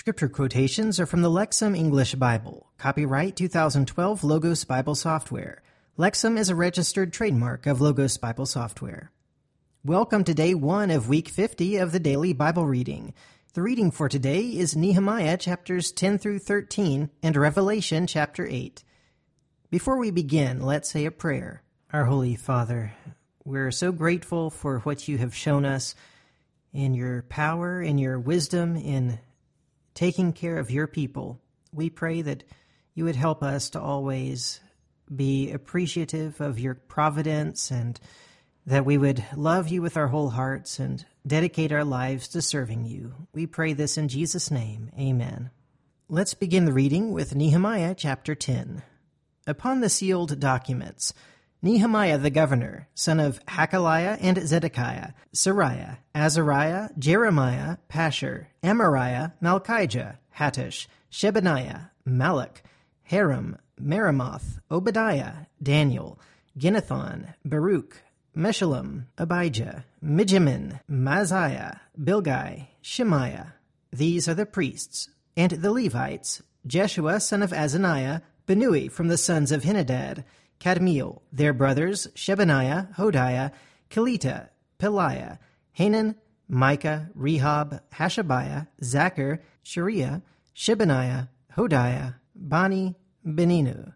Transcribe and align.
Scripture 0.00 0.30
quotations 0.30 0.98
are 0.98 1.04
from 1.04 1.20
the 1.20 1.28
Lexham 1.28 1.76
English 1.76 2.14
Bible. 2.14 2.70
Copyright 2.78 3.36
2012 3.36 4.24
Logos 4.24 4.64
Bible 4.64 4.94
Software. 4.94 5.62
Lexham 5.98 6.38
is 6.38 6.48
a 6.48 6.54
registered 6.54 7.12
trademark 7.12 7.66
of 7.66 7.82
Logos 7.82 8.16
Bible 8.16 8.46
Software. 8.46 9.12
Welcome 9.84 10.24
to 10.24 10.32
day 10.32 10.54
one 10.54 10.90
of 10.90 11.10
week 11.10 11.28
50 11.28 11.76
of 11.76 11.92
the 11.92 12.00
daily 12.00 12.32
Bible 12.32 12.64
reading. 12.64 13.12
The 13.52 13.60
reading 13.60 13.90
for 13.90 14.08
today 14.08 14.40
is 14.40 14.74
Nehemiah 14.74 15.36
chapters 15.36 15.92
10 15.92 16.16
through 16.16 16.38
13 16.38 17.10
and 17.22 17.36
Revelation 17.36 18.06
chapter 18.06 18.46
8. 18.46 18.82
Before 19.70 19.98
we 19.98 20.10
begin, 20.10 20.62
let's 20.62 20.88
say 20.88 21.04
a 21.04 21.10
prayer. 21.10 21.62
Our 21.92 22.06
Holy 22.06 22.36
Father, 22.36 22.94
we're 23.44 23.70
so 23.70 23.92
grateful 23.92 24.48
for 24.48 24.78
what 24.78 25.08
you 25.08 25.18
have 25.18 25.34
shown 25.34 25.66
us 25.66 25.94
in 26.72 26.94
your 26.94 27.20
power, 27.24 27.82
in 27.82 27.98
your 27.98 28.18
wisdom, 28.18 28.76
in 28.76 29.18
taking 29.94 30.32
care 30.32 30.58
of 30.58 30.70
your 30.70 30.86
people. 30.86 31.40
We 31.72 31.90
pray 31.90 32.22
that 32.22 32.44
you 32.94 33.04
would 33.04 33.16
help 33.16 33.42
us 33.42 33.70
to 33.70 33.80
always 33.80 34.60
be 35.14 35.50
appreciative 35.50 36.40
of 36.40 36.60
your 36.60 36.74
providence 36.74 37.70
and 37.70 37.98
that 38.66 38.84
we 38.84 38.98
would 38.98 39.24
love 39.36 39.68
you 39.68 39.82
with 39.82 39.96
our 39.96 40.08
whole 40.08 40.30
hearts 40.30 40.78
and 40.78 41.04
dedicate 41.26 41.72
our 41.72 41.84
lives 41.84 42.28
to 42.28 42.42
serving 42.42 42.84
you. 42.84 43.14
We 43.32 43.46
pray 43.46 43.72
this 43.72 43.98
in 43.98 44.08
Jesus' 44.08 44.50
name. 44.50 44.90
Amen. 44.98 45.50
Let's 46.08 46.34
begin 46.34 46.64
the 46.64 46.72
reading 46.72 47.12
with 47.12 47.34
Nehemiah 47.34 47.94
chapter 47.96 48.34
10. 48.34 48.82
Upon 49.46 49.80
the 49.80 49.88
sealed 49.88 50.38
documents, 50.38 51.14
Nehemiah 51.62 52.16
the 52.16 52.30
governor, 52.30 52.88
son 52.94 53.20
of 53.20 53.44
Hacaliah 53.46 54.16
and 54.20 54.38
Zedekiah, 54.48 55.12
Seraiah, 55.34 55.98
Azariah, 56.14 56.88
Jeremiah, 56.98 57.76
Pashhur, 57.90 58.46
Amariah, 58.62 59.32
Malkijah, 59.42 60.16
Hattush, 60.38 60.86
Shebaniah, 61.12 61.90
Malluch, 62.08 62.62
Harim, 63.02 63.58
Meremoth, 63.78 64.60
Obadiah, 64.70 65.46
Daniel, 65.62 66.18
Ginnethon, 66.58 67.34
Baruch, 67.44 68.02
Meshullam, 68.34 69.06
Abijah, 69.18 69.84
Mijamin, 70.02 70.80
Maaziah, 70.90 71.80
Bilgai, 72.00 72.68
Shemaiah. 72.80 73.54
These 73.92 74.28
are 74.28 74.34
the 74.34 74.46
priests. 74.46 75.10
And 75.36 75.52
the 75.52 75.72
Levites, 75.72 76.42
Jeshua 76.66 77.20
son 77.20 77.42
of 77.42 77.50
Azaniah, 77.50 78.22
Binnui 78.46 78.90
from 78.90 79.08
the 79.08 79.18
sons 79.18 79.52
of 79.52 79.62
Henadad, 79.62 80.24
Kadmiel, 80.60 81.22
their 81.32 81.52
brothers 81.52 82.06
Shebaniah, 82.14 82.94
Hodiah, 82.96 83.50
Kelita, 83.90 84.50
Pelaiah, 84.78 85.38
Hanan, 85.72 86.14
Mica, 86.48 87.08
Rehob, 87.16 87.80
Hashabiah, 87.94 88.68
Zaccur, 88.82 89.38
Shereiah, 89.64 90.22
Shebaniah, 90.54 91.28
Hodiah, 91.56 92.16
Bani, 92.34 92.94
Beninu. 93.26 93.94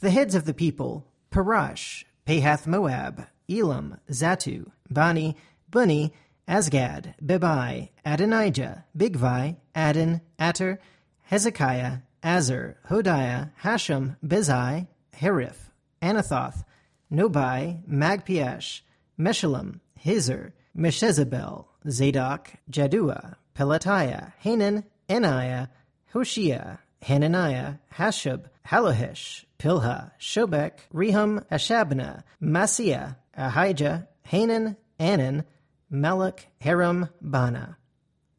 The 0.00 0.10
heads 0.10 0.34
of 0.34 0.46
the 0.46 0.54
people, 0.54 1.06
Parosh, 1.30 2.04
Pahath 2.26 2.66
Moab, 2.66 3.26
Elam, 3.48 3.98
Zattu, 4.10 4.70
Bani, 4.88 5.36
Bunni, 5.70 6.12
Azgad, 6.48 7.14
Bebai, 7.22 7.90
Adonijah, 8.04 8.84
Bigvai, 8.96 9.56
Adin, 9.74 10.20
Ater, 10.40 10.80
Hezekiah, 11.24 11.98
Azzur, 12.22 12.76
Hodiah, 12.88 13.50
Hashum, 13.62 14.16
Bezai, 14.24 14.86
Hariph, 15.20 15.69
Anathoth, 16.02 16.64
Nobai, 17.12 17.86
Magpiash, 17.88 18.80
Meshullam, 19.18 19.80
Hezir, 20.04 20.52
Meshezabel, 20.76 21.66
Zadok, 21.88 22.48
Jaddua, 22.70 23.36
Pelatiah, 23.56 24.32
Hanan, 24.38 24.84
Anaiah, 25.08 25.68
Hoshea, 26.12 26.78
Hananiah, 27.02 27.74
Hasshub, 27.94 28.44
Hallohesh, 28.66 29.44
Pilha, 29.58 30.12
Shobek, 30.20 30.72
Rehum, 30.94 31.44
Hashabnah, 31.46 32.22
Maaseiah, 32.42 33.16
Ahijah, 33.36 34.06
Hanan, 34.24 34.76
Anan, 34.98 35.44
Malluch, 35.92 36.40
Harim, 36.60 37.08
Baanah. 37.24 37.76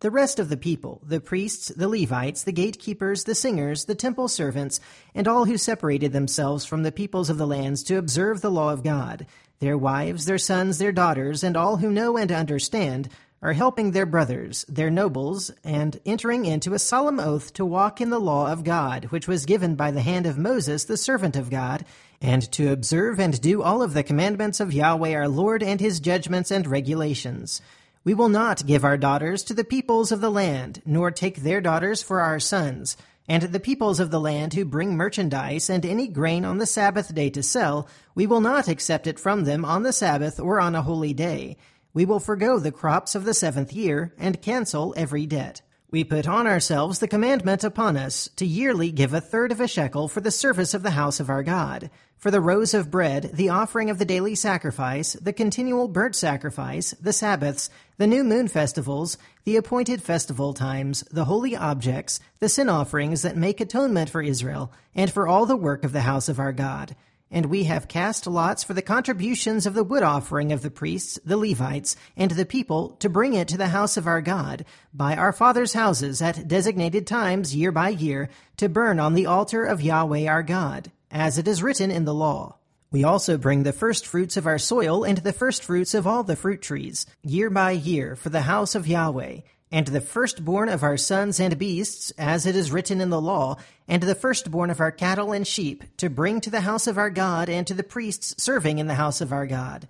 The 0.01 0.09
rest 0.09 0.39
of 0.39 0.49
the 0.49 0.57
people, 0.57 0.99
the 1.05 1.21
priests, 1.21 1.67
the 1.67 1.87
Levites, 1.87 2.41
the 2.41 2.51
gatekeepers, 2.51 3.25
the 3.25 3.35
singers, 3.35 3.85
the 3.85 3.93
temple 3.93 4.27
servants, 4.27 4.79
and 5.13 5.27
all 5.27 5.45
who 5.45 5.57
separated 5.57 6.11
themselves 6.11 6.65
from 6.65 6.81
the 6.81 6.91
peoples 6.91 7.29
of 7.29 7.37
the 7.37 7.45
lands 7.45 7.83
to 7.83 7.99
observe 7.99 8.41
the 8.41 8.49
law 8.49 8.73
of 8.73 8.81
God, 8.81 9.27
their 9.59 9.77
wives, 9.77 10.25
their 10.25 10.39
sons, 10.39 10.79
their 10.79 10.91
daughters, 10.91 11.43
and 11.43 11.55
all 11.55 11.77
who 11.77 11.91
know 11.91 12.17
and 12.17 12.31
understand, 12.31 13.09
are 13.43 13.53
helping 13.53 13.91
their 13.91 14.07
brothers, 14.07 14.65
their 14.67 14.89
nobles, 14.89 15.51
and 15.63 15.99
entering 16.03 16.45
into 16.45 16.73
a 16.73 16.79
solemn 16.79 17.19
oath 17.19 17.53
to 17.53 17.63
walk 17.63 18.01
in 18.01 18.09
the 18.09 18.19
law 18.19 18.51
of 18.51 18.63
God, 18.63 19.05
which 19.11 19.27
was 19.27 19.45
given 19.45 19.75
by 19.75 19.91
the 19.91 20.01
hand 20.01 20.25
of 20.25 20.35
Moses, 20.35 20.85
the 20.85 20.97
servant 20.97 21.35
of 21.35 21.51
God, 21.51 21.85
and 22.19 22.51
to 22.53 22.71
observe 22.71 23.19
and 23.19 23.39
do 23.39 23.61
all 23.61 23.83
of 23.83 23.93
the 23.93 24.01
commandments 24.01 24.59
of 24.59 24.73
Yahweh 24.73 25.13
our 25.13 25.27
Lord 25.27 25.61
and 25.61 25.79
his 25.79 25.99
judgments 25.99 26.49
and 26.49 26.65
regulations 26.65 27.61
we 28.03 28.13
will 28.13 28.29
not 28.29 28.65
give 28.65 28.83
our 28.83 28.97
daughters 28.97 29.43
to 29.43 29.53
the 29.53 29.63
peoples 29.63 30.11
of 30.11 30.21
the 30.21 30.31
land, 30.31 30.81
nor 30.85 31.11
take 31.11 31.37
their 31.37 31.61
daughters 31.61 32.01
for 32.01 32.21
our 32.21 32.39
sons. 32.39 32.97
And 33.27 33.43
the 33.43 33.59
peoples 33.59 33.99
of 33.99 34.11
the 34.11 34.19
land 34.19 34.55
who 34.55 34.65
bring 34.65 34.97
merchandise 34.97 35.69
and 35.69 35.85
any 35.85 36.07
grain 36.07 36.43
on 36.43 36.57
the 36.57 36.65
Sabbath 36.65 37.13
day 37.13 37.29
to 37.29 37.43
sell, 37.43 37.87
we 38.15 38.25
will 38.25 38.41
not 38.41 38.67
accept 38.67 39.07
it 39.07 39.19
from 39.19 39.43
them 39.43 39.63
on 39.63 39.83
the 39.83 39.93
Sabbath 39.93 40.39
or 40.39 40.59
on 40.59 40.75
a 40.75 40.81
holy 40.81 41.13
day. 41.13 41.57
We 41.93 42.05
will 42.05 42.19
forego 42.19 42.57
the 42.57 42.71
crops 42.71 43.15
of 43.15 43.25
the 43.25 43.33
seventh 43.33 43.73
year, 43.73 44.13
and 44.17 44.41
cancel 44.41 44.93
every 44.97 45.25
debt. 45.25 45.61
We 45.91 46.05
put 46.05 46.27
on 46.27 46.47
ourselves 46.47 46.99
the 46.99 47.07
commandment 47.07 47.65
upon 47.65 47.97
us 47.97 48.29
to 48.37 48.45
yearly 48.45 48.91
give 48.91 49.13
a 49.13 49.19
third 49.19 49.51
of 49.51 49.59
a 49.59 49.67
shekel 49.67 50.07
for 50.07 50.21
the 50.21 50.31
service 50.31 50.73
of 50.73 50.83
the 50.83 50.91
house 50.91 51.19
of 51.19 51.29
our 51.29 51.43
God, 51.43 51.91
for 52.21 52.29
the 52.29 52.39
rows 52.39 52.75
of 52.75 52.91
bread, 52.91 53.31
the 53.33 53.49
offering 53.49 53.89
of 53.89 53.97
the 53.97 54.05
daily 54.05 54.35
sacrifice, 54.35 55.13
the 55.13 55.33
continual 55.33 55.87
burnt 55.87 56.15
sacrifice, 56.15 56.91
the 57.01 57.11
Sabbaths, 57.11 57.67
the 57.97 58.05
new 58.05 58.23
moon 58.23 58.47
festivals, 58.47 59.17
the 59.43 59.57
appointed 59.57 60.03
festival 60.03 60.53
times, 60.53 61.03
the 61.09 61.25
holy 61.25 61.55
objects, 61.55 62.19
the 62.39 62.47
sin 62.47 62.69
offerings 62.69 63.23
that 63.23 63.35
make 63.35 63.59
atonement 63.59 64.07
for 64.07 64.21
Israel, 64.21 64.71
and 64.93 65.11
for 65.11 65.27
all 65.27 65.47
the 65.47 65.57
work 65.57 65.83
of 65.83 65.93
the 65.93 66.01
house 66.01 66.29
of 66.29 66.37
our 66.39 66.53
God. 66.53 66.95
And 67.31 67.47
we 67.47 67.63
have 67.63 67.87
cast 67.87 68.27
lots 68.27 68.63
for 68.63 68.75
the 68.75 68.83
contributions 68.83 69.65
of 69.65 69.73
the 69.73 69.83
wood 69.83 70.03
offering 70.03 70.51
of 70.51 70.61
the 70.61 70.69
priests, 70.69 71.17
the 71.25 71.37
Levites, 71.37 71.95
and 72.15 72.29
the 72.29 72.45
people 72.45 72.89
to 72.99 73.09
bring 73.09 73.33
it 73.33 73.47
to 73.47 73.57
the 73.57 73.69
house 73.69 73.97
of 73.97 74.05
our 74.05 74.21
God 74.21 74.63
by 74.93 75.15
our 75.15 75.33
fathers' 75.33 75.73
houses 75.73 76.21
at 76.21 76.47
designated 76.47 77.07
times 77.07 77.55
year 77.55 77.71
by 77.71 77.89
year 77.89 78.29
to 78.57 78.69
burn 78.69 78.99
on 78.99 79.15
the 79.15 79.25
altar 79.25 79.65
of 79.65 79.81
Yahweh 79.81 80.27
our 80.27 80.43
God, 80.43 80.91
as 81.11 81.37
it 81.37 81.47
is 81.47 81.61
written 81.61 81.91
in 81.91 82.05
the 82.05 82.13
law. 82.13 82.55
We 82.91 83.03
also 83.03 83.37
bring 83.37 83.63
the 83.63 83.71
first 83.71 84.05
fruits 84.05 84.35
of 84.35 84.47
our 84.47 84.57
soil 84.57 85.03
and 85.03 85.17
the 85.19 85.31
first 85.31 85.63
fruits 85.63 85.93
of 85.93 86.07
all 86.07 86.23
the 86.23 86.35
fruit 86.35 86.61
trees, 86.61 87.05
year 87.23 87.49
by 87.49 87.71
year, 87.71 88.15
for 88.15 88.29
the 88.29 88.41
house 88.41 88.75
of 88.75 88.87
Yahweh, 88.87 89.41
and 89.71 89.87
the 89.87 90.01
firstborn 90.01 90.67
of 90.67 90.83
our 90.83 90.97
sons 90.97 91.39
and 91.39 91.57
beasts, 91.57 92.11
as 92.17 92.45
it 92.45 92.55
is 92.55 92.71
written 92.71 92.99
in 92.99 93.09
the 93.09 93.21
law, 93.21 93.55
and 93.87 94.03
the 94.03 94.15
firstborn 94.15 94.69
of 94.69 94.81
our 94.81 94.91
cattle 94.91 95.31
and 95.31 95.47
sheep, 95.47 95.85
to 95.97 96.09
bring 96.09 96.41
to 96.41 96.49
the 96.49 96.61
house 96.61 96.87
of 96.87 96.97
our 96.97 97.09
God 97.09 97.47
and 97.47 97.65
to 97.67 97.73
the 97.73 97.83
priests 97.83 98.35
serving 98.37 98.79
in 98.79 98.87
the 98.87 98.95
house 98.95 99.21
of 99.21 99.31
our 99.31 99.47
God. 99.47 99.87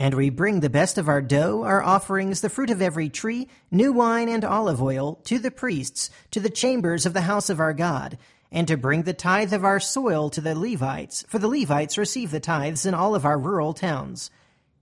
And 0.00 0.14
we 0.14 0.30
bring 0.30 0.58
the 0.58 0.70
best 0.70 0.98
of 0.98 1.08
our 1.08 1.22
dough, 1.22 1.62
our 1.62 1.82
offerings, 1.82 2.40
the 2.40 2.48
fruit 2.48 2.70
of 2.70 2.82
every 2.82 3.08
tree, 3.10 3.48
new 3.70 3.92
wine 3.92 4.28
and 4.28 4.44
olive 4.44 4.82
oil, 4.82 5.20
to 5.24 5.38
the 5.38 5.50
priests, 5.50 6.10
to 6.32 6.40
the 6.40 6.50
chambers 6.50 7.06
of 7.06 7.12
the 7.12 7.20
house 7.20 7.50
of 7.50 7.60
our 7.60 7.74
God, 7.74 8.18
and 8.52 8.66
to 8.68 8.76
bring 8.76 9.02
the 9.02 9.12
tithe 9.12 9.52
of 9.52 9.64
our 9.64 9.80
soil 9.80 10.30
to 10.30 10.40
the 10.40 10.54
Levites, 10.54 11.24
for 11.28 11.38
the 11.38 11.48
Levites 11.48 11.96
receive 11.96 12.30
the 12.30 12.40
tithes 12.40 12.84
in 12.84 12.94
all 12.94 13.14
of 13.14 13.24
our 13.24 13.38
rural 13.38 13.72
towns. 13.72 14.30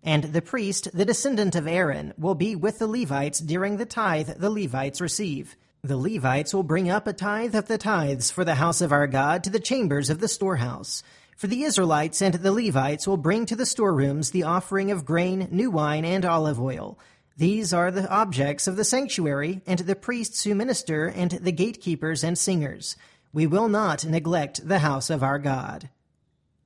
And 0.03 0.25
the 0.25 0.43
priest, 0.43 0.89
the 0.95 1.05
descendant 1.05 1.55
of 1.55 1.67
Aaron, 1.67 2.15
will 2.17 2.35
be 2.35 2.57
with 2.57 2.79
the 2.79 2.87
Levites 2.87 3.41
during 3.41 3.77
the 3.77 3.87
tithe 3.87 4.39
the 4.39 4.51
Levites 4.51 5.01
receive. 5.01 5.57
The 5.83 5.97
Levites 5.97 6.55
will 6.55 6.63
bring 6.63 6.89
up 6.89 7.07
a 7.07 7.13
tithe 7.13 7.55
of 7.55 7.69
the 7.69 7.79
tithes 7.79 8.31
for 8.31 8.45
the 8.45 8.57
house 8.57 8.81
of 8.81 8.93
our 8.93 9.07
God 9.07 9.45
to 9.45 9.51
the 9.51 9.61
chambers 9.61 10.11
of 10.11 10.21
the 10.21 10.29
storehouse. 10.29 11.03
For 11.37 11.47
the 11.47 11.63
Israelites 11.63 12.21
and 12.21 12.35
the 12.35 12.53
Levites 12.53 13.07
will 13.07 13.17
bring 13.17 13.47
to 13.47 13.55
the 13.55 13.67
storerooms 13.67 14.31
the 14.31 14.43
offering 14.43 14.91
of 14.91 15.05
grain, 15.05 15.47
new 15.53 15.71
wine, 15.71 16.05
and 16.05 16.25
olive 16.25 16.61
oil. 16.61 16.99
These 17.37 17.73
are 17.73 17.93
the 17.93 18.09
objects 18.11 18.67
of 18.67 18.75
the 18.75 18.83
sanctuary, 18.83 19.61
and 19.65 19.79
the 19.79 19.95
priests 19.95 20.43
who 20.43 20.57
minister, 20.57 21.07
and 21.07 21.31
the 21.31 21.53
gatekeepers 21.53 22.25
and 22.25 22.37
singers. 22.37 22.97
We 23.33 23.47
will 23.47 23.69
not 23.69 24.05
neglect 24.05 24.67
the 24.67 24.81
house 24.81 25.11
of 25.11 25.23
our 25.23 25.39
God. 25.39 25.91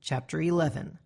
Chapter 0.01 0.41
11 0.41 0.99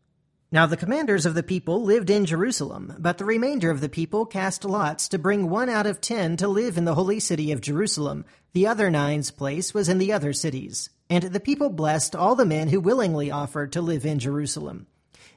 now 0.49 0.65
the 0.65 0.77
commanders 0.77 1.25
of 1.25 1.33
the 1.35 1.43
people 1.43 1.83
lived 1.83 2.09
in 2.09 2.25
Jerusalem, 2.25 2.93
but 2.99 3.17
the 3.17 3.25
remainder 3.25 3.69
of 3.69 3.81
the 3.81 3.89
people 3.89 4.25
cast 4.25 4.63
lots 4.63 5.09
to 5.09 5.19
bring 5.19 5.49
one 5.49 5.67
out 5.67 5.85
of 5.85 5.99
ten 5.99 6.37
to 6.37 6.47
live 6.47 6.77
in 6.77 6.85
the 6.85 6.95
holy 6.95 7.19
city 7.19 7.51
of 7.51 7.59
Jerusalem. 7.59 8.23
The 8.53 8.65
other 8.65 8.89
nine's 8.89 9.29
place 9.29 9.73
was 9.73 9.89
in 9.89 9.97
the 9.97 10.13
other 10.13 10.31
cities. 10.31 10.89
And 11.09 11.23
the 11.23 11.41
people 11.41 11.69
blessed 11.69 12.15
all 12.15 12.35
the 12.35 12.45
men 12.45 12.69
who 12.69 12.79
willingly 12.79 13.29
offered 13.29 13.73
to 13.73 13.81
live 13.81 14.05
in 14.05 14.19
Jerusalem. 14.19 14.87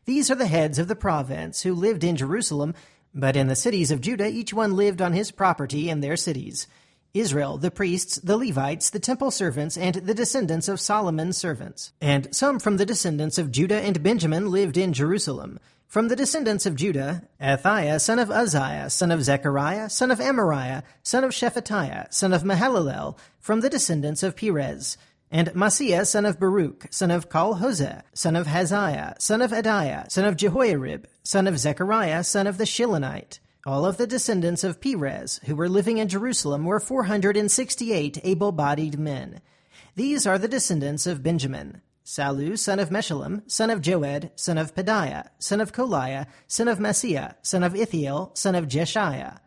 These 0.05 0.31
are 0.31 0.37
the 0.37 0.47
heads 0.47 0.79
of 0.79 0.87
the 0.87 0.95
province 0.95 1.63
who 1.63 1.75
lived 1.75 2.05
in 2.05 2.15
Jerusalem, 2.15 2.75
but 3.13 3.35
in 3.35 3.49
the 3.49 3.57
cities 3.57 3.91
of 3.91 4.01
Judah 4.01 4.29
each 4.29 4.55
one 4.55 4.77
lived 4.77 5.03
on 5.03 5.13
his 5.13 5.33
property 5.33 5.91
in 5.91 6.03
their 6.03 6.17
cities. 6.17 6.69
Israel, 7.13 7.59
the 7.59 7.71
priests, 7.71 8.17
the 8.17 8.37
Levites, 8.37 8.91
the 8.91 9.01
temple 9.01 9.31
servants, 9.31 9.77
and 9.77 9.97
the 9.97 10.15
descendants 10.15 10.69
of 10.69 10.81
Solomon's 10.81 11.37
servants. 11.37 11.93
And 12.01 12.35
some 12.35 12.59
from 12.59 12.77
the 12.77 12.87
descendants 12.87 13.39
of 13.39 13.51
Judah 13.51 13.81
and 13.81 14.03
Benjamin 14.03 14.51
lived 14.51 14.77
in 14.77 14.93
Jerusalem. 14.93 15.59
From 15.87 16.07
the 16.07 16.15
descendants 16.15 16.67
of 16.67 16.77
Judah, 16.77 17.25
Athaiah, 17.41 18.01
son 18.01 18.21
of 18.21 18.31
Uzziah, 18.31 18.91
son 18.91 19.11
of 19.11 19.25
Zechariah, 19.25 19.91
son 19.91 20.13
of 20.13 20.21
Amariah, 20.21 20.85
son 21.03 21.25
of 21.25 21.33
Shephatiah, 21.33 22.15
son 22.15 22.33
of 22.33 22.45
Mahalalel, 22.45 23.19
from 23.41 23.61
the 23.61 23.69
descendants 23.69 24.23
of 24.23 24.37
Perez. 24.37 24.97
And 25.33 25.49
Maaseiah, 25.49 26.07
son 26.07 26.27
of 26.27 26.39
Baruch, 26.39 26.87
son 26.91 27.11
of 27.11 27.29
Col-Hozeh, 27.29 28.03
son 28.15 28.37
of 28.37 28.47
Hazaiah, 28.47 29.21
son 29.21 29.43
of 29.43 29.51
Adaiah, 29.51 30.09
son 30.11 30.25
of 30.25 30.37
Jehoiarib, 30.37 31.07
son 31.25 31.49
of 31.49 31.59
Zechariah, 31.59 32.23
son 32.23 32.47
of 32.47 32.57
the 32.57 32.65
Shilonite. 32.65 33.41
All 33.71 33.87
of 33.87 33.99
the 33.99 34.07
descendants 34.09 34.65
of 34.65 34.81
Perez, 34.81 35.39
who 35.45 35.55
were 35.55 35.69
living 35.69 35.99
in 35.99 36.09
Jerusalem, 36.09 36.65
were 36.65 36.81
468 36.81 38.19
able-bodied 38.25 38.99
men. 38.99 39.41
These 39.95 40.27
are 40.27 40.39
the 40.39 40.49
descendants 40.49 41.07
of 41.07 41.23
Benjamin. 41.23 41.81
Salu, 42.05 42.59
son 42.59 42.81
of 42.81 42.91
Meshullam, 42.91 43.49
son 43.49 43.71
of 43.71 43.81
Joed, 43.81 44.33
son 44.35 44.59
of 44.59 44.75
Pedaiah, 44.75 45.29
son 45.39 45.61
of 45.61 45.73
Kolaiah, 45.73 46.27
son 46.49 46.67
of 46.67 46.81
Maaseiah, 46.81 47.37
son 47.43 47.63
of 47.63 47.77
Ithiel, 47.77 48.37
son 48.37 48.57
of 48.57 48.67
Jeshaiah. 48.67 49.39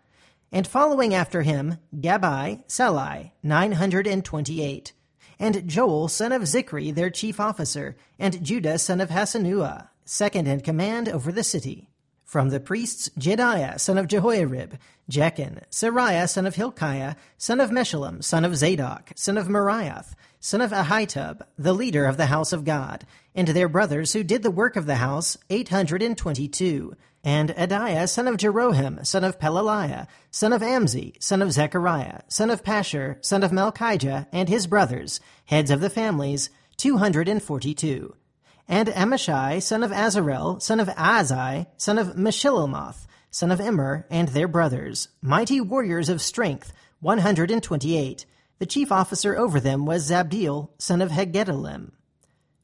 And 0.54 0.66
following 0.66 1.14
after 1.14 1.42
him, 1.42 1.80
Gabbai, 1.94 2.64
Sallai, 2.68 3.34
928. 3.44 4.94
And 5.38 5.68
Joel, 5.68 6.08
son 6.08 6.32
of 6.32 6.44
Zichri, 6.44 6.96
their 6.96 7.10
chief 7.10 7.42
officer, 7.42 7.98
and 8.18 8.42
Judah, 8.42 8.78
son 8.78 9.02
of 9.02 9.10
Hassenuah, 9.10 9.90
second 10.06 10.48
in 10.48 10.62
command 10.62 11.10
over 11.10 11.30
the 11.30 11.44
city. 11.44 11.90
From 12.34 12.50
the 12.50 12.60
priests, 12.60 13.10
Jedaiah, 13.10 13.80
son 13.80 14.00
of 14.00 14.08
Jehoiarib, 14.08 14.80
Jachin, 15.08 15.62
Seraiah, 15.70 16.28
son 16.28 16.48
of 16.48 16.56
Hilkiah, 16.56 17.14
son 17.38 17.60
of 17.60 17.70
Meshullam, 17.70 18.24
son 18.24 18.44
of 18.44 18.56
Zadok, 18.56 19.12
son 19.16 19.38
of 19.38 19.46
Meraioth, 19.48 20.16
son 20.40 20.60
of 20.60 20.72
Ahitub, 20.72 21.44
the 21.60 21.74
leader 21.74 22.08
of 22.08 22.18
the 22.18 22.26
house 22.26 22.52
of 22.52 22.66
God, 22.66 23.06
and 23.36 23.50
their 23.50 23.70
brothers 23.70 24.14
who 24.14 24.24
did 24.24 24.42
the 24.42 24.50
work 24.50 24.76
of 24.76 24.88
the 24.88 24.96
house, 24.96 25.38
eight 25.52 25.70
hundred 25.70 26.02
and 26.02 26.18
twenty-two. 26.18 26.96
And 27.24 27.52
Adaiah, 27.52 28.10
son 28.10 28.28
of 28.28 28.38
Jeroham, 28.38 29.06
son 29.06 29.24
of 29.24 29.38
Pelaliah, 29.38 30.08
son 30.32 30.54
of 30.54 30.64
Amzi, 30.64 31.22
son 31.22 31.44
of 31.44 31.52
Zechariah, 31.52 32.22
son 32.30 32.50
of 32.50 32.64
Pashhur, 32.64 33.24
son 33.24 33.44
of 33.44 33.52
Malchijah, 33.52 34.26
and 34.32 34.50
his 34.50 34.66
brothers, 34.66 35.20
heads 35.46 35.70
of 35.70 35.82
the 35.82 35.90
families, 35.92 36.50
two 36.78 36.98
hundred 36.98 37.28
and 37.28 37.44
forty-two. 37.44 38.16
And 38.68 38.88
Amashai, 38.88 39.62
son 39.62 39.84
of 39.84 39.92
Azarel, 39.92 40.62
son 40.62 40.80
of 40.80 40.88
Azai, 40.90 41.68
son 41.78 41.98
of 41.98 42.16
Meshillemoth, 42.16 43.06
son 43.30 43.52
of 43.52 43.60
Immer, 43.60 44.06
and 44.10 44.30
their 44.30 44.48
brothers, 44.48 45.10
mighty 45.22 45.60
warriors 45.60 46.10
of 46.10 46.22
strength, 46.22 46.72
one 47.00 47.18
hundred 47.20 47.52
and 47.52 47.62
twenty-eight. 47.62 48.26
The 48.60 48.66
chief 48.66 48.92
officer 48.92 49.36
over 49.36 49.60
them 49.60 49.86
was 49.86 50.10
Zabdiel, 50.10 50.70
son 50.78 51.02
of 51.02 51.12
Haggedolim. 51.12 51.92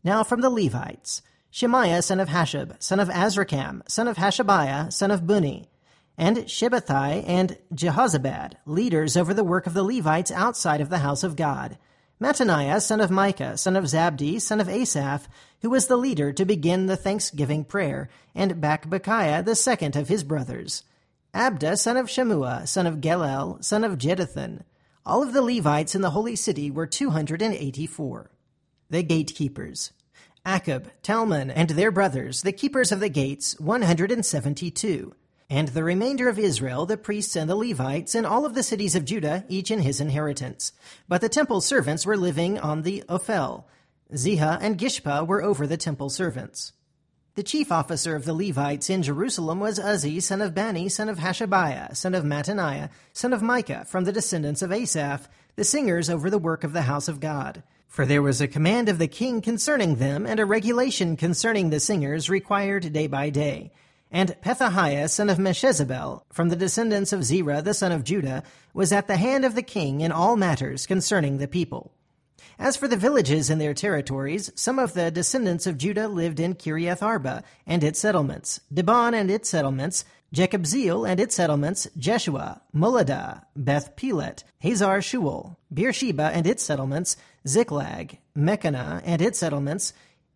Now 0.03 0.23
from 0.23 0.39
the 0.39 0.49
Levites, 0.49 1.21
Shemaiah, 1.51 2.01
son 2.01 2.21
of 2.21 2.29
Hasshub, 2.29 2.81
son 2.81 2.99
of 3.01 3.09
Azrikam, 3.09 3.81
son 3.89 4.07
of 4.07 4.15
Hashabiah, 4.15 4.93
son 4.93 5.11
of 5.11 5.27
Bunni, 5.27 5.69
and 6.17 6.37
Shabbethai 6.37 7.23
and 7.27 7.57
Jehozabad, 7.73 8.53
leaders 8.65 9.17
over 9.17 9.33
the 9.33 9.43
work 9.43 9.67
of 9.67 9.73
the 9.73 9.83
Levites 9.83 10.31
outside 10.31 10.79
of 10.79 10.89
the 10.89 10.99
house 10.99 11.23
of 11.23 11.35
God. 11.35 11.77
Mattaniah, 12.21 12.81
son 12.81 12.99
of 12.99 13.09
Micah, 13.09 13.57
son 13.57 13.77
of 13.77 13.85
Zabdi, 13.85 14.41
son 14.41 14.59
of 14.59 14.67
Asaph, 14.67 15.29
who 15.61 15.69
was 15.69 15.87
the 15.87 15.95
leader 15.95 16.33
to 16.33 16.43
begin 16.43 16.85
the 16.85 16.97
thanksgiving 16.97 17.63
prayer, 17.63 18.09
and 18.35 18.55
Bakbukiah, 18.55 19.45
the 19.45 19.55
second 19.55 19.95
of 19.95 20.09
his 20.09 20.25
brothers. 20.25 20.83
Abda, 21.33 21.77
son 21.77 21.95
of 21.95 22.07
Shammua, 22.07 22.67
son 22.67 22.85
of 22.85 22.95
Galal, 22.95 23.63
son 23.63 23.85
of 23.85 23.97
Jeduthun, 23.97 24.63
all 25.05 25.23
of 25.23 25.33
the 25.33 25.41
Levites 25.41 25.95
in 25.95 26.01
the 26.01 26.11
holy 26.11 26.35
city 26.35 26.69
were 26.69 26.85
284. 26.85 28.29
The 28.89 29.03
gatekeepers. 29.03 29.91
Akkub, 30.45 30.85
Talmon, 31.01 31.49
and 31.49 31.69
their 31.71 31.91
brothers, 31.91 32.41
the 32.41 32.51
keepers 32.51 32.91
of 32.91 32.99
the 32.99 33.09
gates, 33.09 33.59
172. 33.59 35.15
And 35.49 35.69
the 35.69 35.83
remainder 35.83 36.29
of 36.29 36.37
Israel, 36.37 36.85
the 36.85 36.95
priests 36.95 37.35
and 37.35 37.49
the 37.49 37.55
Levites, 37.55 38.13
and 38.13 38.25
all 38.25 38.45
of 38.45 38.53
the 38.53 38.61
cities 38.61 38.95
of 38.95 39.05
Judah, 39.05 39.45
each 39.49 39.71
in 39.71 39.79
his 39.79 39.99
inheritance. 39.99 40.73
But 41.07 41.21
the 41.21 41.29
temple 41.29 41.61
servants 41.61 42.05
were 42.05 42.17
living 42.17 42.59
on 42.59 42.83
the 42.83 43.03
Ophel. 43.09 43.65
Ziha 44.13 44.59
and 44.61 44.77
Gishpa 44.77 45.25
were 45.25 45.43
over 45.43 45.65
the 45.65 45.77
temple 45.77 46.09
servants. 46.09 46.73
The 47.33 47.43
chief 47.43 47.71
officer 47.71 48.15
of 48.15 48.25
the 48.25 48.33
Levites 48.33 48.89
in 48.89 49.01
Jerusalem 49.01 49.59
was 49.59 49.79
Uzzi, 49.79 50.19
son 50.19 50.41
of 50.41 50.53
Bani, 50.53 50.87
son 50.87 51.09
of 51.09 51.17
Hashabiah, 51.17 51.95
son 51.95 52.13
of 52.13 52.25
Mattaniah, 52.25 52.89
son 53.13 53.33
of 53.33 53.41
Micah, 53.41 53.85
from 53.85 54.03
the 54.03 54.11
descendants 54.11 54.61
of 54.61 54.71
Asaph, 54.71 55.27
the 55.55 55.63
singers 55.63 56.09
over 56.09 56.29
the 56.29 56.37
work 56.37 56.63
of 56.63 56.73
the 56.73 56.83
house 56.83 57.07
of 57.07 57.19
God. 57.19 57.63
For 57.87 58.05
there 58.05 58.21
was 58.21 58.39
a 58.39 58.47
command 58.47 58.87
of 58.87 58.99
the 58.99 59.07
king 59.07 59.41
concerning 59.41 59.95
them, 59.95 60.27
and 60.27 60.39
a 60.39 60.45
regulation 60.45 61.15
concerning 61.15 61.69
the 61.69 61.79
singers 61.79 62.29
required 62.29 62.93
day 62.93 63.07
by 63.07 63.29
day. 63.29 63.71
And 64.11 64.35
Pethahiah, 64.41 65.09
son 65.09 65.29
of 65.29 65.37
Meshezabel, 65.37 66.23
from 66.31 66.49
the 66.49 66.55
descendants 66.55 67.13
of 67.13 67.23
Zerah, 67.23 67.61
the 67.61 67.73
son 67.73 67.91
of 67.91 68.03
Judah, 68.03 68.43
was 68.73 68.91
at 68.91 69.07
the 69.07 69.17
hand 69.17 69.45
of 69.45 69.55
the 69.55 69.61
king 69.61 70.01
in 70.01 70.11
all 70.11 70.35
matters 70.35 70.87
concerning 70.87 71.37
the 71.37 71.47
people. 71.47 71.91
As 72.57 72.75
for 72.75 72.87
the 72.87 72.97
villages 72.97 73.49
in 73.49 73.59
their 73.59 73.73
territories, 73.73 74.51
some 74.55 74.79
of 74.79 74.93
the 74.93 75.11
descendants 75.11 75.67
of 75.67 75.77
Judah 75.77 76.07
lived 76.07 76.39
in 76.39 76.55
Kiriath 76.55 77.01
Arba 77.03 77.43
and 77.65 77.83
its 77.83 77.99
settlements, 77.99 78.59
Dibon 78.73 79.13
and 79.13 79.29
its 79.29 79.49
settlements, 79.49 80.03
Jekabzeel 80.33 81.09
and 81.09 81.19
its 81.19 81.35
settlements, 81.35 81.87
Jeshua, 81.97 82.61
Moladah, 82.75 83.43
Beth 83.55 83.95
Pelet, 83.95 84.43
Hazar 84.61 84.99
Shual, 84.99 85.55
Beersheba 85.73 86.31
and 86.33 86.45
its 86.45 86.63
settlements, 86.63 87.15
Ziklag, 87.47 88.17
Mechannah 88.35 89.01
and 89.05 89.21
its 89.21 89.39
settlements, 89.39 89.93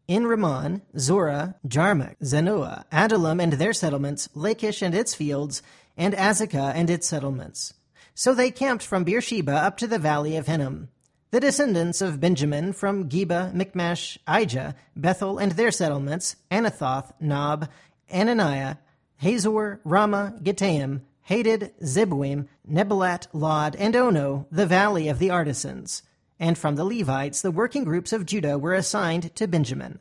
in 0.08 0.28
Rimmon, 0.28 0.82
Zorah, 0.98 1.56
Jarmuth, 1.68 2.16
Zanoah, 2.22 2.86
Adullam 2.92 3.40
and 3.40 3.54
their 3.54 3.74
settlements, 3.74 4.30
Lachish 4.34 4.82
and 4.82 4.94
its 4.94 5.16
fields, 5.16 5.62
and 5.98 6.14
Azekah 6.14 6.74
and 6.76 6.90
its 6.90 7.08
settlements. 7.08 7.74
So 8.14 8.34
they 8.34 8.52
camped 8.52 8.86
from 8.86 9.04
Beersheba 9.04 9.54
up 9.54 9.78
to 9.78 9.88
the 9.88 10.00
valley 10.00 10.36
of 10.36 10.48
Hinnom. 10.48 10.90
The 11.32 11.40
descendants 11.40 12.02
of 12.02 12.20
Benjamin 12.20 12.74
from 12.74 13.10
Geba, 13.10 13.54
Michmash, 13.54 14.20
Aijah, 14.28 14.76
Bethel 14.96 15.40
and 15.40 15.54
their 15.54 15.72
settlements, 15.72 16.36
Anathoth, 16.52 17.12
Nob, 17.20 17.70
Ananiah, 18.14 18.78
Hazor, 19.18 19.80
Ramah, 19.84 20.36
Gittaim, 20.44 21.02
Hadid, 21.28 21.72
Zeboim, 21.82 22.48
Neballat, 22.70 23.28
Lod, 23.34 23.76
and 23.78 23.96
Ono, 23.96 24.46
the 24.52 24.68
valley 24.68 25.08
of 25.08 25.18
the 25.18 25.32
artisans. 25.32 26.04
And 26.40 26.58
from 26.58 26.76
the 26.76 26.86
Levites, 26.86 27.42
the 27.42 27.52
working 27.52 27.84
groups 27.84 28.12
of 28.14 28.26
Judah 28.26 28.58
were 28.58 28.74
assigned 28.74 29.36
to 29.36 29.48
Benjamin. 29.48 30.00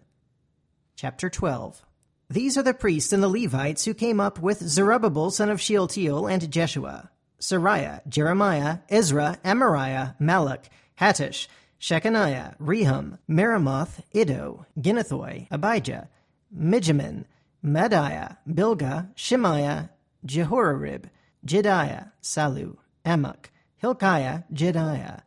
Chapter 0.96 1.28
12 1.28 1.82
These 2.30 2.56
are 2.56 2.62
the 2.62 2.74
priests 2.74 3.12
and 3.12 3.22
the 3.22 3.28
Levites 3.28 3.84
who 3.84 3.94
came 3.94 4.20
up 4.20 4.38
with 4.38 4.66
Zerubbabel 4.66 5.30
son 5.30 5.50
of 5.50 5.60
Shealtiel 5.60 6.26
and 6.26 6.50
Jeshua, 6.50 7.10
Seraiah, 7.40 8.06
Jeremiah, 8.08 8.78
Ezra, 8.88 9.38
Amariah, 9.44 10.14
Malach, 10.20 10.64
Hattush, 11.00 11.48
Shechaniah, 11.80 12.56
Rehum, 12.58 13.18
Meremoth, 13.28 14.00
Iddo, 14.12 14.66
Ginnethoi, 14.78 15.48
Abijah, 15.50 16.08
Mijamin, 16.56 17.24
Maadiah, 17.64 18.36
Bilgah, 18.48 19.08
Shemaiah, 19.16 19.90
Jehoiarib, 20.24 21.10
Jedaiah, 21.44 22.12
Salu, 22.22 22.76
Amok, 23.04 23.50
Hilkiah, 23.76 24.44
Jedaiah. 24.52 25.22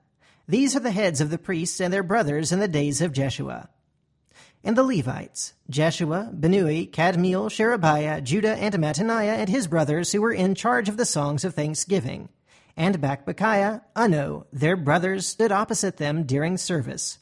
These 0.48 0.76
are 0.76 0.80
the 0.80 0.92
heads 0.92 1.22
of 1.22 1.30
the 1.30 1.38
priests 1.38 1.80
and 1.80 1.94
their 1.94 2.04
brothers 2.04 2.52
in 2.52 2.60
the 2.60 2.68
days 2.68 3.02
of 3.02 3.14
Jeshua. 3.14 3.70
And 4.64 4.78
the 4.78 4.84
Levites, 4.84 5.54
Jeshua, 5.70 6.32
Binnui, 6.34 6.92
Kadmiel, 6.92 7.52
Sherebiah, 7.52 8.22
Judah, 8.22 8.56
and 8.56 8.74
Mattaniah 8.76 9.38
and 9.38 9.50
his 9.50 9.68
brothers 9.68 10.12
who 10.12 10.22
were 10.22 10.34
in 10.34 10.56
charge 10.56 10.90
of 10.90 10.98
the 10.98 11.06
songs 11.06 11.44
of 11.44 11.54
thanksgiving 11.54 12.30
and 12.78 13.02
Bakbukiah, 13.02 13.82
Unno, 13.96 14.46
their 14.52 14.76
brothers, 14.76 15.26
stood 15.26 15.52
opposite 15.52 15.98
them 15.98 16.24
during 16.24 16.58
service. 16.58 17.20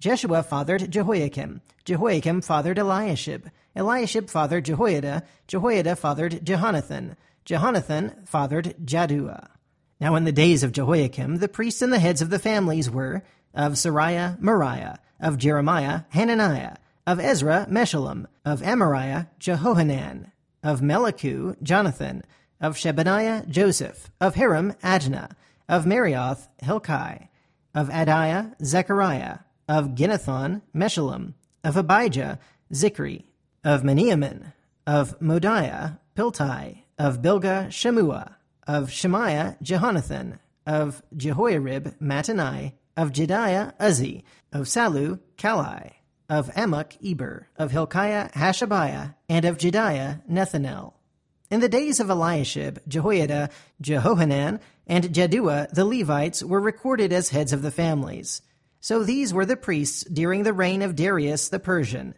Jeshua 0.00 0.42
fathered 0.42 0.90
Jehoiakim. 0.90 1.60
Jehoiakim 1.84 2.40
fathered 2.40 2.78
Eliashib. 2.78 3.48
Eliashib 3.76 4.28
fathered 4.28 4.64
Jehoiada. 4.64 5.22
Jehoiada 5.46 5.96
fathered 5.96 6.44
Jehonathan. 6.44 7.16
Jehonathan 7.46 8.26
fathered 8.26 8.74
Jaddua. 8.84 9.48
Now 10.04 10.16
in 10.16 10.24
the 10.24 10.32
days 10.32 10.62
of 10.62 10.72
Jehoiakim, 10.72 11.36
the 11.36 11.48
priests 11.48 11.80
and 11.80 11.90
the 11.90 11.98
heads 11.98 12.20
of 12.20 12.28
the 12.28 12.38
families 12.38 12.90
were 12.90 13.22
of 13.54 13.72
Seraiah, 13.72 14.38
Meraiah, 14.38 14.98
of 15.18 15.38
Jeremiah, 15.38 16.02
Hananiah, 16.10 16.76
of 17.06 17.18
Ezra, 17.18 17.66
Meshullam, 17.70 18.26
of 18.44 18.60
Amariah, 18.60 19.28
Jehohanan, 19.40 20.30
of 20.62 20.82
Melicu, 20.82 21.56
Jonathan, 21.62 22.22
of 22.60 22.76
Shebaniah, 22.76 23.48
Joseph, 23.48 24.10
of 24.20 24.34
Hiram, 24.34 24.74
Adnah, 24.82 25.30
of 25.70 25.86
Meraioth, 25.86 26.48
Hilkai, 26.62 27.28
of 27.74 27.88
Adiah, 27.88 28.54
Zechariah, 28.62 29.38
of 29.70 29.94
Ginnethon, 29.94 30.60
Meshullam, 30.76 31.32
of 31.64 31.78
Abijah, 31.78 32.38
Zichri, 32.74 33.24
of 33.64 33.80
Miniamin, 33.80 34.52
of 34.86 35.18
Moadiah, 35.18 35.98
Piltai, 36.14 36.82
of 36.98 37.22
Bilgah, 37.22 37.68
Shammua, 37.68 38.34
of 38.66 38.90
Shemaiah, 38.90 39.56
Jehonathan, 39.62 40.38
of 40.66 41.02
Jehoiarib, 41.16 41.98
Mattani, 42.00 42.72
of 42.96 43.12
Jedaiah, 43.12 43.74
Uzzi, 43.78 44.24
of 44.52 44.66
Salu, 44.66 45.20
Kallai, 45.36 45.92
of 46.28 46.50
Amok, 46.56 46.94
Eber, 47.04 47.48
of 47.56 47.70
Hilkiah, 47.70 48.30
Hashabiah, 48.30 49.14
and 49.28 49.44
of 49.44 49.58
Jedaiah, 49.58 50.22
Nethanel. 50.30 50.94
In 51.50 51.60
the 51.60 51.68
days 51.68 52.00
of 52.00 52.08
Eliashib, 52.08 52.80
Jehoiada, 52.88 53.50
Jehohanan, 53.80 54.60
and 54.86 55.04
Jaddua, 55.04 55.70
the 55.72 55.84
Levites, 55.84 56.42
were 56.42 56.60
recorded 56.60 57.12
as 57.12 57.28
heads 57.28 57.52
of 57.52 57.62
the 57.62 57.70
families. 57.70 58.42
So 58.80 59.02
these 59.02 59.32
were 59.32 59.46
the 59.46 59.56
priests 59.56 60.04
during 60.04 60.42
the 60.42 60.52
reign 60.52 60.82
of 60.82 60.96
Darius 60.96 61.48
the 61.48 61.58
Persian. 61.58 62.14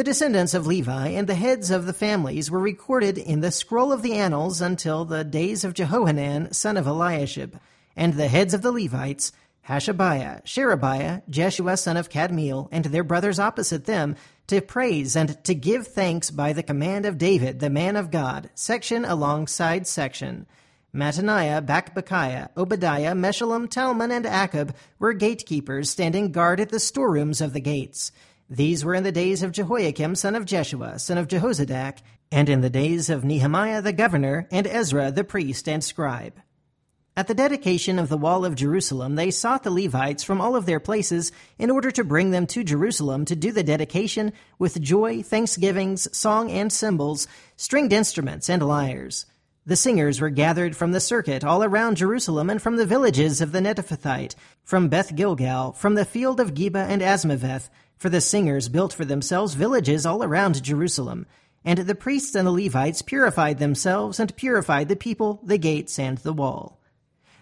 The 0.00 0.04
descendants 0.04 0.54
of 0.54 0.66
Levi 0.66 1.08
and 1.08 1.28
the 1.28 1.34
heads 1.34 1.70
of 1.70 1.84
the 1.84 1.92
families 1.92 2.50
were 2.50 2.58
recorded 2.58 3.18
in 3.18 3.40
the 3.40 3.50
scroll 3.50 3.92
of 3.92 4.00
the 4.00 4.14
annals 4.14 4.62
until 4.62 5.04
the 5.04 5.24
days 5.24 5.62
of 5.62 5.74
Jehohanan, 5.74 6.54
son 6.54 6.78
of 6.78 6.86
Eliashib, 6.86 7.60
and 7.94 8.14
the 8.14 8.28
heads 8.28 8.54
of 8.54 8.62
the 8.62 8.72
Levites, 8.72 9.30
Hashabiah, 9.68 10.40
Sherebiah, 10.46 11.20
Jeshua 11.28 11.76
son 11.76 11.98
of 11.98 12.08
Kadmiel, 12.08 12.70
and 12.72 12.86
their 12.86 13.04
brothers 13.04 13.38
opposite 13.38 13.84
them, 13.84 14.16
to 14.46 14.62
praise 14.62 15.16
and 15.16 15.44
to 15.44 15.54
give 15.54 15.88
thanks 15.88 16.30
by 16.30 16.54
the 16.54 16.62
command 16.62 17.04
of 17.04 17.18
David, 17.18 17.60
the 17.60 17.68
man 17.68 17.94
of 17.94 18.10
God, 18.10 18.48
section 18.54 19.04
alongside 19.04 19.86
section. 19.86 20.46
Mattaniah, 20.94 21.60
Bakbukiah, 21.60 22.48
Obadiah, 22.56 23.12
Meshullam, 23.12 23.68
Talmon, 23.68 24.10
and 24.10 24.24
Akkub 24.24 24.74
were 24.98 25.12
gatekeepers 25.12 25.90
standing 25.90 26.32
guard 26.32 26.58
at 26.58 26.70
the 26.70 26.80
storerooms 26.80 27.42
of 27.42 27.52
the 27.52 27.60
gates. 27.60 28.12
These 28.52 28.84
were 28.84 28.96
in 28.96 29.04
the 29.04 29.12
days 29.12 29.44
of 29.44 29.52
Jehoiakim, 29.52 30.16
son 30.16 30.34
of 30.34 30.44
Jeshua, 30.44 30.98
son 30.98 31.18
of 31.18 31.28
Jehozadak, 31.28 31.98
and 32.32 32.48
in 32.48 32.62
the 32.62 32.68
days 32.68 33.08
of 33.08 33.24
Nehemiah 33.24 33.80
the 33.80 33.92
governor, 33.92 34.48
and 34.50 34.66
Ezra 34.66 35.12
the 35.12 35.22
priest 35.22 35.68
and 35.68 35.84
scribe. 35.84 36.34
At 37.16 37.28
the 37.28 37.34
dedication 37.34 37.96
of 38.00 38.08
the 38.08 38.16
wall 38.16 38.44
of 38.44 38.56
Jerusalem, 38.56 39.14
they 39.14 39.30
sought 39.30 39.62
the 39.62 39.70
Levites 39.70 40.24
from 40.24 40.40
all 40.40 40.56
of 40.56 40.66
their 40.66 40.80
places 40.80 41.30
in 41.60 41.70
order 41.70 41.92
to 41.92 42.02
bring 42.02 42.32
them 42.32 42.48
to 42.48 42.64
Jerusalem 42.64 43.24
to 43.26 43.36
do 43.36 43.52
the 43.52 43.62
dedication 43.62 44.32
with 44.58 44.80
joy, 44.80 45.22
thanksgivings, 45.22 46.08
song 46.16 46.50
and 46.50 46.72
cymbals, 46.72 47.28
stringed 47.56 47.92
instruments, 47.92 48.50
and 48.50 48.66
lyres. 48.66 49.26
The 49.70 49.76
singers 49.76 50.20
were 50.20 50.30
gathered 50.30 50.74
from 50.74 50.90
the 50.90 50.98
circuit 50.98 51.44
all 51.44 51.62
around 51.62 51.96
Jerusalem 51.96 52.50
and 52.50 52.60
from 52.60 52.76
the 52.76 52.84
villages 52.84 53.40
of 53.40 53.52
the 53.52 53.60
Netophathite, 53.60 54.34
from 54.64 54.88
Beth 54.88 55.14
Gilgal, 55.14 55.74
from 55.74 55.94
the 55.94 56.04
field 56.04 56.40
of 56.40 56.54
Geba 56.54 56.88
and 56.88 57.00
Asmaveth, 57.00 57.70
for 57.96 58.08
the 58.08 58.20
singers 58.20 58.68
built 58.68 58.92
for 58.92 59.04
themselves 59.04 59.54
villages 59.54 60.04
all 60.04 60.24
around 60.24 60.60
Jerusalem. 60.64 61.24
And 61.64 61.78
the 61.78 61.94
priests 61.94 62.34
and 62.34 62.48
the 62.48 62.50
Levites 62.50 63.00
purified 63.00 63.60
themselves 63.60 64.18
and 64.18 64.34
purified 64.34 64.88
the 64.88 64.96
people, 64.96 65.38
the 65.44 65.56
gates, 65.56 66.00
and 66.00 66.18
the 66.18 66.32
wall. 66.32 66.80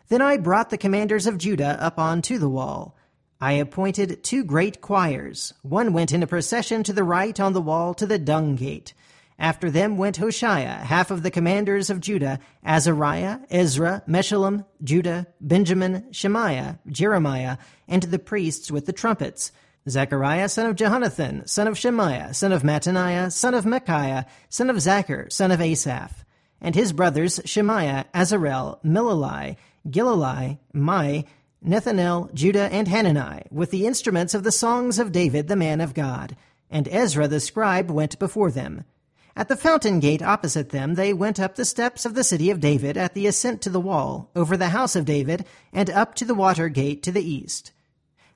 Then 0.09 0.21
I 0.21 0.37
brought 0.37 0.69
the 0.69 0.77
commanders 0.77 1.27
of 1.27 1.39
Judah 1.39 1.83
up 1.83 1.99
onto 1.99 2.37
the 2.37 2.51
wall. 2.51 2.95
I 3.41 3.53
appointed 3.53 4.23
two 4.23 4.45
great 4.45 4.83
choirs. 4.83 5.55
One 5.63 5.95
went 5.95 6.13
in 6.13 6.23
a 6.23 6.27
procession 6.27 6.83
to 6.83 6.93
the 6.93 7.05
right 7.05 7.41
on 7.41 7.55
the 7.55 7.63
wall 7.63 7.95
to 7.95 8.05
the 8.05 8.19
dung 8.19 8.55
gate. 8.55 8.93
After 9.39 9.71
them 9.71 9.97
went 9.97 10.17
Hoshea, 10.17 10.67
half 10.67 11.13
of 11.13 11.23
the 11.23 11.31
commanders 11.31 11.91
of 11.91 12.01
Judah, 12.01 12.41
Azariah, 12.65 13.39
Ezra, 13.51 14.03
Meshullam, 14.09 14.65
Judah, 14.83 15.29
Benjamin, 15.41 16.07
Shemaiah, 16.11 16.81
Jeremiah, 16.89 17.59
and 17.87 18.03
the 18.03 18.19
priests 18.19 18.71
with 18.71 18.87
the 18.87 18.93
trumpets. 18.93 19.53
Zechariah, 19.89 20.49
son 20.49 20.67
of 20.67 20.77
Jehonathan, 20.77 21.49
son 21.49 21.69
of 21.69 21.79
Shemaiah, 21.79 22.35
son 22.35 22.53
of 22.53 22.63
Mattaniah, 22.63 23.33
son 23.33 23.55
of 23.55 23.65
Micaiah, 23.65 24.27
son 24.49 24.71
of 24.71 24.81
Zachar, 24.81 25.31
son 25.31 25.53
of 25.53 25.61
Asaph, 25.61 26.25
and 26.61 26.75
his 26.75 26.93
brothers 26.93 27.41
Shemaiah, 27.45 28.07
Azarel, 28.13 28.83
Milalai, 28.85 29.57
Gilalai, 29.89 30.59
Maai, 30.75 31.25
Nethanel, 31.65 32.33
Judah, 32.35 32.73
and 32.73 32.89
Hanani, 32.89 33.45
with 33.51 33.71
the 33.71 33.87
instruments 33.87 34.35
of 34.35 34.43
the 34.43 34.53
songs 34.53 34.99
of 34.99 35.13
David 35.13 35.49
the 35.49 35.57
man 35.57 35.81
of 35.81 35.95
God. 35.95 36.37
And 36.71 36.89
Ezra 36.89 37.29
the 37.29 37.41
scribe 37.41 37.91
went 37.91 38.19
before 38.19 38.51
them. 38.51 38.85
At 39.39 39.47
the 39.47 39.57
fountain 39.57 40.01
gate 40.01 40.21
opposite 40.21 40.71
them, 40.71 40.97
they 40.97 41.13
went 41.13 41.39
up 41.39 41.55
the 41.55 41.65
steps 41.65 42.05
of 42.05 42.15
the 42.15 42.25
city 42.25 42.51
of 42.51 42.59
David 42.59 42.97
at 42.97 43.15
the 43.15 43.29
ascent 43.29 43.63
to 43.63 43.71
the 43.71 43.79
wall, 43.79 44.33
over 44.35 44.57
the 44.57 44.71
house 44.71 44.97
of 44.97 45.05
David, 45.05 45.45
and 45.73 45.89
up 45.89 46.17
to 46.17 46.25
the 46.25 46.35
water 46.35 46.69
gate 46.69 47.05
to 47.05 47.13
the 47.13 47.23
east. 47.23 47.71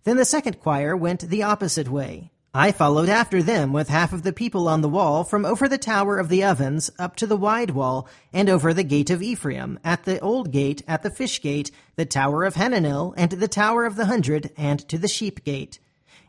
Then 0.04 0.16
the 0.16 0.24
second 0.24 0.60
choir 0.60 0.96
went 0.96 1.22
the 1.22 1.42
opposite 1.42 1.88
way. 1.88 2.30
I 2.54 2.70
followed 2.70 3.08
after 3.08 3.42
them 3.42 3.72
with 3.72 3.88
half 3.88 4.12
of 4.12 4.22
the 4.22 4.32
people 4.32 4.68
on 4.68 4.80
the 4.80 4.88
wall 4.88 5.24
from 5.24 5.44
over 5.44 5.68
the 5.68 5.76
tower 5.76 6.18
of 6.18 6.28
the 6.28 6.44
ovens 6.44 6.88
up 7.00 7.16
to 7.16 7.26
the 7.26 7.36
wide 7.36 7.70
wall 7.70 8.06
and 8.32 8.48
over 8.48 8.72
the 8.72 8.84
gate 8.84 9.10
of 9.10 9.20
Ephraim, 9.20 9.80
at 9.82 10.04
the 10.04 10.20
old 10.20 10.52
gate, 10.52 10.84
at 10.86 11.02
the 11.02 11.10
fish 11.10 11.42
gate, 11.42 11.72
the 11.96 12.06
tower 12.06 12.44
of 12.44 12.54
Hananel, 12.54 13.12
and 13.16 13.32
the 13.32 13.48
tower 13.48 13.86
of 13.86 13.96
the 13.96 14.06
hundred, 14.06 14.52
and 14.56 14.78
to 14.88 14.98
the 14.98 15.08
sheep 15.08 15.42
gate. 15.42 15.80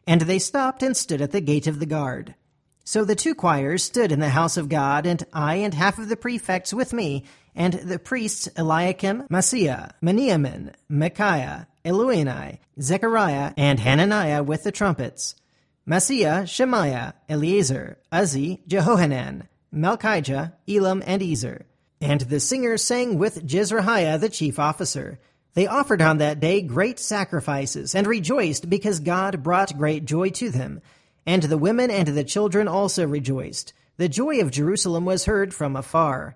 And 0.08 0.22
they 0.22 0.40
stopped 0.40 0.82
and 0.82 0.98
stood 0.98 1.22
at 1.22 1.32
the 1.32 1.42
gate 1.42 1.68
of 1.68 1.78
the 1.80 1.86
guard. 1.86 2.34
So 2.86 3.06
the 3.06 3.16
two 3.16 3.34
choirs 3.34 3.84
stood 3.84 4.12
in 4.12 4.20
the 4.20 4.30
house 4.30 4.58
of 4.58 4.68
God, 4.68 5.06
and 5.06 5.26
I 5.32 5.56
and 5.56 5.74
half 5.74 6.00
of 6.00 6.10
the 6.10 6.18
prefects 6.18 6.74
with 6.74 6.92
me, 6.92 7.24
and 7.56 7.74
the 7.74 8.00
priests 8.00 8.50
Eliakim, 8.58 9.24
Maaseiah, 9.30 9.92
Miniamin, 10.02 10.74
Micaiah, 10.90 11.68
Elioenai, 11.86 12.60
Zechariah, 12.82 13.54
and 13.56 13.80
Hananiah 13.80 14.44
with 14.44 14.64
the 14.64 14.72
trumpets. 14.72 15.36
Maaseiah, 15.88 16.48
Shemaiah, 16.48 17.14
Eleazar, 17.30 17.98
Uzzi, 18.12 18.62
Jehohanan, 18.68 19.48
Malchijah, 19.74 20.54
Elam, 20.68 21.04
and 21.06 21.22
Ezer. 21.22 21.66
And 22.02 22.22
the 22.22 22.40
singers 22.40 22.84
sang 22.84 23.18
with 23.18 23.46
Jezrahiah 23.46 24.20
the 24.20 24.30
chief 24.30 24.60
officer. 24.60 25.20
They 25.54 25.68
offered 25.68 26.02
on 26.02 26.18
that 26.18 26.40
day 26.40 26.62
great 26.62 27.00
sacrifices, 27.00 27.96
and 27.96 28.08
rejoiced 28.08 28.70
because 28.70 29.00
God 29.00 29.44
brought 29.44 29.78
great 29.78 30.04
joy 30.04 30.32
to 30.32 30.50
them. 30.50 30.82
And 31.26 31.44
the 31.44 31.58
women 31.58 31.90
and 31.90 32.10
the 32.10 32.24
children 32.24 32.68
also 32.68 33.08
rejoiced. 33.08 33.74
The 33.98 34.10
joy 34.10 34.42
of 34.42 34.52
Jerusalem 34.52 35.06
was 35.06 35.26
heard 35.26 35.54
from 35.54 35.76
afar. 35.76 36.36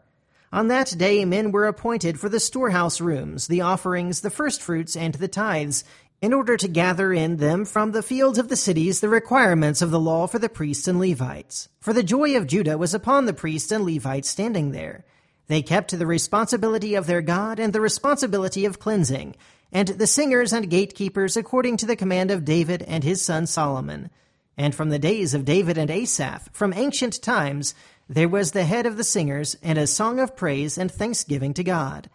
On 0.52 0.70
that 0.70 0.96
day 0.98 1.26
men 1.26 1.52
were 1.52 1.68
appointed 1.68 2.20
for 2.20 2.30
the 2.30 2.40
storehouse 2.40 3.02
rooms, 3.02 3.48
the 3.48 3.62
offerings, 3.62 4.22
the 4.22 4.30
firstfruits, 4.30 4.96
and 4.96 5.16
the 5.16 5.28
tithes, 5.28 5.84
in 6.22 6.34
order 6.34 6.58
to 6.58 6.68
gather 6.68 7.14
in 7.14 7.38
them 7.38 7.66
from 7.66 7.92
the 7.92 8.02
fields 8.02 8.40
of 8.40 8.48
the 8.48 8.56
cities 8.56 9.02
the 9.02 9.10
requirements 9.10 9.82
of 9.82 9.92
the 9.92 10.00
law 10.00 10.26
for 10.26 10.40
the 10.40 10.50
priests 10.50 10.88
and 10.88 11.00
Levites. 11.00 11.70
For 11.80 11.94
the 11.94 12.02
joy 12.02 12.36
of 12.36 12.48
Judah 12.48 12.78
was 12.78 12.94
upon 12.94 13.26
the 13.26 13.34
priests 13.34 13.72
and 13.72 13.86
Levites 13.86 14.30
standing 14.30 14.72
there. 14.72 15.06
They 15.48 15.62
kept 15.62 15.98
the 15.98 16.08
responsibility 16.08 16.96
of 16.96 17.08
their 17.08 17.22
God 17.22 17.60
and 17.60 17.72
the 17.72 17.82
responsibility 17.82 18.66
of 18.66 18.80
cleansing, 18.80 19.36
and 19.72 19.90
the 19.90 20.08
singers 20.08 20.54
and 20.54 20.70
gatekeepers 20.70 21.38
according 21.38 21.78
to 21.78 21.86
the 21.86 21.96
command 21.96 22.32
of 22.32 22.46
David 22.46 22.82
and 22.84 23.04
his 23.04 23.24
son 23.24 23.46
Solomon. 23.46 24.10
And 24.58 24.74
from 24.74 24.90
the 24.90 25.00
days 25.00 25.34
of 25.34 25.46
David 25.46 25.78
and 25.78 25.92
Asaph, 25.92 26.50
from 26.52 26.74
ancient 26.74 27.22
times, 27.22 27.76
there 28.10 28.28
was 28.28 28.52
the 28.52 28.66
head 28.66 28.86
of 28.86 28.98
the 28.98 29.04
singers 29.04 29.56
and 29.62 29.78
a 29.78 29.86
song 29.86 30.20
of 30.20 30.36
praise 30.36 30.78
and 30.78 30.92
thanksgiving 30.92 31.54
to 31.54 31.64
God. 31.64 32.10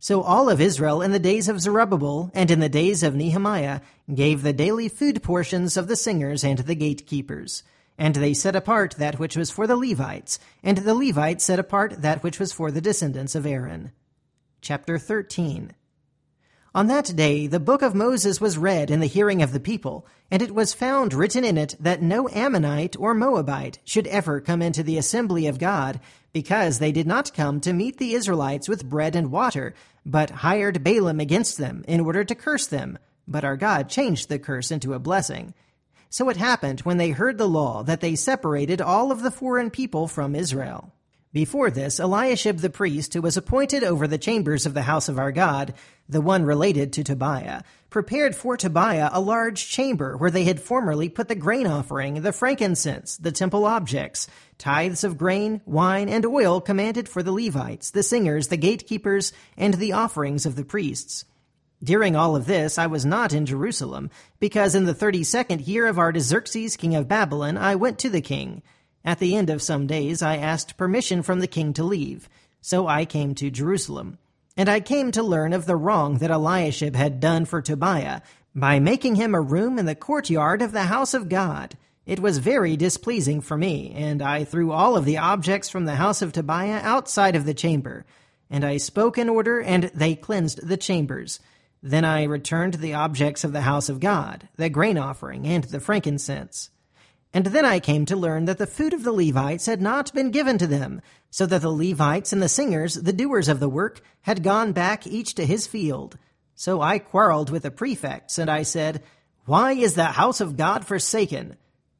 So 0.00 0.22
all 0.22 0.48
of 0.48 0.60
Israel 0.60 1.02
in 1.02 1.12
the 1.12 1.18
days 1.18 1.48
of 1.48 1.60
Zerubbabel 1.60 2.30
and 2.34 2.50
in 2.50 2.60
the 2.60 2.68
days 2.68 3.02
of 3.02 3.14
Nehemiah 3.14 3.80
gave 4.12 4.42
the 4.42 4.52
daily 4.52 4.88
food 4.88 5.22
portions 5.22 5.76
of 5.76 5.88
the 5.88 5.96
singers 5.96 6.44
and 6.44 6.58
the 6.58 6.74
gatekeepers. 6.74 7.62
And 7.96 8.14
they 8.14 8.32
set 8.32 8.54
apart 8.54 8.94
that 8.98 9.18
which 9.18 9.36
was 9.36 9.50
for 9.50 9.66
the 9.66 9.76
Levites, 9.76 10.38
and 10.62 10.78
the 10.78 10.94
Levites 10.94 11.44
set 11.44 11.58
apart 11.58 12.02
that 12.02 12.22
which 12.22 12.38
was 12.38 12.52
for 12.52 12.70
the 12.70 12.80
descendants 12.80 13.34
of 13.34 13.44
Aaron. 13.44 13.90
Chapter 14.60 14.98
13 14.98 15.74
On 16.74 16.86
that 16.88 17.16
day 17.16 17.46
the 17.46 17.58
book 17.58 17.80
of 17.80 17.94
Moses 17.94 18.40
was 18.40 18.58
read 18.58 18.90
in 18.90 19.00
the 19.00 19.06
hearing 19.06 19.42
of 19.42 19.52
the 19.52 19.60
people, 19.60 20.06
and 20.30 20.42
it 20.42 20.54
was 20.54 20.74
found 20.74 21.14
written 21.14 21.42
in 21.42 21.56
it 21.56 21.74
that 21.80 22.02
no 22.02 22.28
Ammonite 22.28 22.94
or 22.98 23.14
Moabite 23.14 23.78
should 23.84 24.06
ever 24.08 24.40
come 24.40 24.60
into 24.60 24.82
the 24.82 24.98
assembly 24.98 25.46
of 25.46 25.58
God, 25.58 25.98
because 26.32 26.78
they 26.78 26.92
did 26.92 27.06
not 27.06 27.32
come 27.32 27.60
to 27.60 27.72
meet 27.72 27.96
the 27.96 28.12
Israelites 28.12 28.68
with 28.68 28.88
bread 28.88 29.16
and 29.16 29.32
water, 29.32 29.74
but 30.04 30.28
hired 30.30 30.84
Balaam 30.84 31.20
against 31.20 31.56
them 31.56 31.84
in 31.88 32.00
order 32.00 32.22
to 32.22 32.34
curse 32.34 32.66
them. 32.66 32.98
But 33.26 33.44
our 33.44 33.56
God 33.56 33.88
changed 33.88 34.28
the 34.28 34.38
curse 34.38 34.70
into 34.70 34.92
a 34.92 34.98
blessing. 34.98 35.54
So 36.10 36.28
it 36.28 36.36
happened 36.36 36.80
when 36.80 36.98
they 36.98 37.10
heard 37.10 37.38
the 37.38 37.48
law 37.48 37.82
that 37.82 38.00
they 38.00 38.14
separated 38.14 38.80
all 38.80 39.10
of 39.10 39.22
the 39.22 39.30
foreign 39.30 39.70
people 39.70 40.06
from 40.06 40.34
Israel. 40.34 40.92
Before 41.38 41.70
this, 41.70 42.00
Eliashib 42.00 42.58
the 42.58 42.68
priest, 42.68 43.14
who 43.14 43.22
was 43.22 43.36
appointed 43.36 43.84
over 43.84 44.08
the 44.08 44.18
chambers 44.18 44.66
of 44.66 44.74
the 44.74 44.82
house 44.82 45.08
of 45.08 45.20
our 45.20 45.30
God, 45.30 45.72
the 46.08 46.20
one 46.20 46.42
related 46.42 46.92
to 46.94 47.04
Tobiah, 47.04 47.62
prepared 47.90 48.34
for 48.34 48.56
Tobiah 48.56 49.08
a 49.12 49.20
large 49.20 49.68
chamber 49.68 50.16
where 50.16 50.32
they 50.32 50.42
had 50.42 50.58
formerly 50.58 51.08
put 51.08 51.28
the 51.28 51.36
grain 51.36 51.68
offering, 51.68 52.22
the 52.22 52.32
frankincense, 52.32 53.16
the 53.18 53.30
temple 53.30 53.66
objects, 53.66 54.26
tithes 54.58 55.04
of 55.04 55.16
grain, 55.16 55.60
wine, 55.64 56.08
and 56.08 56.26
oil 56.26 56.60
commanded 56.60 57.08
for 57.08 57.22
the 57.22 57.30
Levites, 57.30 57.92
the 57.92 58.02
singers, 58.02 58.48
the 58.48 58.56
gatekeepers, 58.56 59.32
and 59.56 59.74
the 59.74 59.92
offerings 59.92 60.44
of 60.44 60.56
the 60.56 60.64
priests. 60.64 61.24
During 61.80 62.16
all 62.16 62.34
of 62.34 62.46
this, 62.46 62.78
I 62.78 62.88
was 62.88 63.06
not 63.06 63.32
in 63.32 63.46
Jerusalem, 63.46 64.10
because 64.40 64.74
in 64.74 64.86
the 64.86 64.92
thirty 64.92 65.22
second 65.22 65.68
year 65.68 65.86
of 65.86 66.00
Artaxerxes, 66.00 66.76
king 66.76 66.96
of 66.96 67.06
Babylon, 67.06 67.56
I 67.56 67.76
went 67.76 68.00
to 68.00 68.10
the 68.10 68.20
king. 68.20 68.60
At 69.08 69.20
the 69.20 69.36
end 69.36 69.48
of 69.48 69.62
some 69.62 69.86
days, 69.86 70.20
I 70.20 70.36
asked 70.36 70.76
permission 70.76 71.22
from 71.22 71.40
the 71.40 71.46
king 71.46 71.72
to 71.72 71.82
leave. 71.82 72.28
So 72.60 72.86
I 72.86 73.06
came 73.06 73.34
to 73.36 73.50
Jerusalem. 73.50 74.18
And 74.54 74.68
I 74.68 74.80
came 74.80 75.12
to 75.12 75.22
learn 75.22 75.54
of 75.54 75.64
the 75.64 75.76
wrong 75.76 76.18
that 76.18 76.30
Eliashib 76.30 76.94
had 76.94 77.18
done 77.18 77.46
for 77.46 77.62
Tobiah 77.62 78.20
by 78.54 78.80
making 78.80 79.14
him 79.14 79.34
a 79.34 79.40
room 79.40 79.78
in 79.78 79.86
the 79.86 79.94
courtyard 79.94 80.60
of 80.60 80.72
the 80.72 80.82
house 80.82 81.14
of 81.14 81.30
God. 81.30 81.78
It 82.04 82.20
was 82.20 82.36
very 82.36 82.76
displeasing 82.76 83.40
for 83.40 83.56
me, 83.56 83.94
and 83.96 84.20
I 84.20 84.44
threw 84.44 84.72
all 84.72 84.94
of 84.94 85.06
the 85.06 85.16
objects 85.16 85.70
from 85.70 85.86
the 85.86 85.96
house 85.96 86.20
of 86.20 86.34
Tobiah 86.34 86.80
outside 86.82 87.34
of 87.34 87.46
the 87.46 87.54
chamber. 87.54 88.04
And 88.50 88.62
I 88.62 88.76
spoke 88.76 89.16
in 89.16 89.30
order, 89.30 89.58
and 89.58 89.84
they 89.94 90.16
cleansed 90.16 90.68
the 90.68 90.76
chambers. 90.76 91.40
Then 91.82 92.04
I 92.04 92.24
returned 92.24 92.74
the 92.74 92.92
objects 92.92 93.42
of 93.42 93.54
the 93.54 93.62
house 93.62 93.88
of 93.88 94.00
God, 94.00 94.50
the 94.56 94.68
grain 94.68 94.98
offering, 94.98 95.46
and 95.46 95.64
the 95.64 95.80
frankincense. 95.80 96.68
And 97.38 97.46
then 97.46 97.64
I 97.64 97.78
came 97.78 98.04
to 98.06 98.16
learn 98.16 98.46
that 98.46 98.58
the 98.58 98.66
food 98.66 98.92
of 98.92 99.04
the 99.04 99.12
Levites 99.12 99.66
had 99.66 99.80
not 99.80 100.12
been 100.12 100.32
given 100.32 100.58
to 100.58 100.66
them, 100.66 101.00
so 101.30 101.46
that 101.46 101.62
the 101.62 101.70
Levites 101.70 102.32
and 102.32 102.42
the 102.42 102.48
singers, 102.48 102.94
the 102.94 103.12
doers 103.12 103.46
of 103.46 103.60
the 103.60 103.68
work, 103.68 104.00
had 104.22 104.42
gone 104.42 104.72
back 104.72 105.06
each 105.06 105.36
to 105.36 105.46
his 105.46 105.64
field. 105.64 106.18
So 106.56 106.80
I 106.80 106.98
quarreled 106.98 107.48
with 107.48 107.62
the 107.62 107.70
prefects, 107.70 108.38
and 108.38 108.50
I 108.50 108.64
said, 108.64 109.04
Why 109.44 109.74
is 109.74 109.94
the 109.94 110.06
house 110.06 110.40
of 110.40 110.56
God 110.56 110.84
forsaken? 110.84 111.56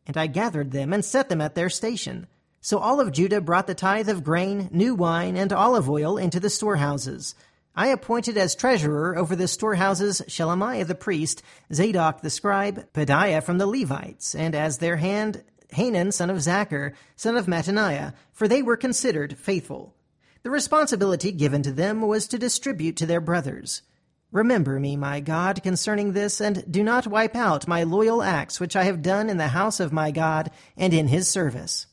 And 0.08 0.16
I 0.16 0.26
gathered 0.26 0.72
them 0.72 0.92
and 0.92 1.04
set 1.04 1.28
them 1.28 1.40
at 1.40 1.54
their 1.54 1.70
station. 1.70 2.26
So 2.60 2.78
all 2.78 2.98
of 2.98 3.12
Judah 3.12 3.40
brought 3.40 3.68
the 3.68 3.76
tithe 3.76 4.08
of 4.08 4.24
grain, 4.24 4.68
new 4.72 4.96
wine, 4.96 5.36
and 5.36 5.52
olive 5.52 5.88
oil 5.88 6.18
into 6.18 6.40
the 6.40 6.50
storehouses. 6.50 7.36
I 7.74 7.88
appointed 7.88 8.36
as 8.36 8.54
treasurer 8.54 9.16
over 9.16 9.36
the 9.36 9.48
storehouses 9.48 10.22
Shelemiah 10.26 10.86
the 10.86 10.94
priest, 10.94 11.42
Zadok 11.72 12.22
the 12.22 12.30
scribe, 12.30 12.92
Pedaiah 12.92 13.42
from 13.42 13.58
the 13.58 13.66
Levites, 13.66 14.34
and 14.34 14.54
as 14.54 14.78
their 14.78 14.96
hand 14.96 15.44
Hanan 15.70 16.12
son 16.12 16.30
of 16.30 16.38
Zaccur, 16.38 16.92
son 17.16 17.36
of 17.36 17.46
Mattaniah, 17.46 18.14
for 18.32 18.48
they 18.48 18.62
were 18.62 18.76
considered 18.76 19.36
faithful. 19.36 19.94
The 20.42 20.50
responsibility 20.50 21.32
given 21.32 21.62
to 21.62 21.72
them 21.72 22.00
was 22.00 22.26
to 22.28 22.38
distribute 22.38 22.96
to 22.96 23.06
their 23.06 23.20
brothers. 23.20 23.82
Remember 24.30 24.78
me, 24.78 24.96
my 24.96 25.20
God, 25.20 25.62
concerning 25.62 26.12
this, 26.12 26.40
and 26.40 26.70
do 26.70 26.82
not 26.82 27.06
wipe 27.06 27.34
out 27.34 27.66
my 27.66 27.82
loyal 27.82 28.22
acts 28.22 28.60
which 28.60 28.76
I 28.76 28.84
have 28.84 29.02
done 29.02 29.28
in 29.28 29.36
the 29.36 29.48
house 29.48 29.80
of 29.80 29.92
my 29.92 30.10
God 30.10 30.50
and 30.76 30.92
in 30.92 31.08
his 31.08 31.28
service. 31.28 31.86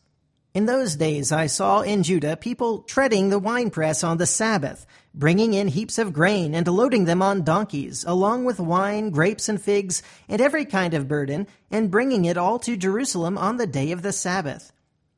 In 0.55 0.67
those 0.67 0.95
days 0.95 1.33
I 1.33 1.47
saw 1.47 1.81
in 1.81 2.03
Judah 2.03 2.37
people 2.37 2.79
treading 2.83 3.27
the 3.27 3.37
winepress 3.37 4.05
on 4.05 4.19
the 4.19 4.25
Sabbath, 4.25 4.85
bringing 5.13 5.53
in 5.53 5.67
heaps 5.67 5.97
of 5.97 6.13
grain 6.13 6.55
and 6.55 6.65
loading 6.65 7.03
them 7.03 7.21
on 7.21 7.43
donkeys, 7.43 8.05
along 8.07 8.45
with 8.45 8.57
wine, 8.57 9.09
grapes, 9.09 9.49
and 9.49 9.61
figs, 9.61 10.01
and 10.29 10.39
every 10.39 10.63
kind 10.63 10.93
of 10.93 11.09
burden, 11.09 11.45
and 11.69 11.91
bringing 11.91 12.23
it 12.23 12.37
all 12.37 12.57
to 12.59 12.77
Jerusalem 12.77 13.37
on 13.37 13.57
the 13.57 13.67
day 13.67 13.91
of 13.91 14.01
the 14.01 14.13
Sabbath. 14.13 14.71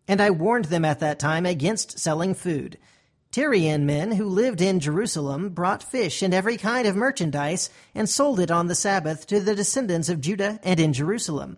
And 0.07 0.21
I 0.21 0.31
warned 0.31 0.65
them 0.65 0.83
at 0.83 1.01
that 1.01 1.19
time 1.19 1.45
against 1.45 1.99
selling 1.99 2.33
food. 2.33 2.79
Tyrian 3.29 3.85
men 3.85 4.13
who 4.13 4.25
lived 4.25 4.59
in 4.59 4.79
Jerusalem 4.79 5.49
brought 5.49 5.83
fish 5.83 6.23
and 6.23 6.33
every 6.33 6.57
kind 6.57 6.87
of 6.87 6.95
merchandise 6.95 7.69
and 7.93 8.09
sold 8.09 8.39
it 8.39 8.49
on 8.49 8.65
the 8.65 8.73
Sabbath 8.73 9.27
to 9.27 9.39
the 9.39 9.53
descendants 9.53 10.09
of 10.09 10.19
Judah 10.19 10.59
and 10.63 10.79
in 10.79 10.93
Jerusalem. 10.93 11.57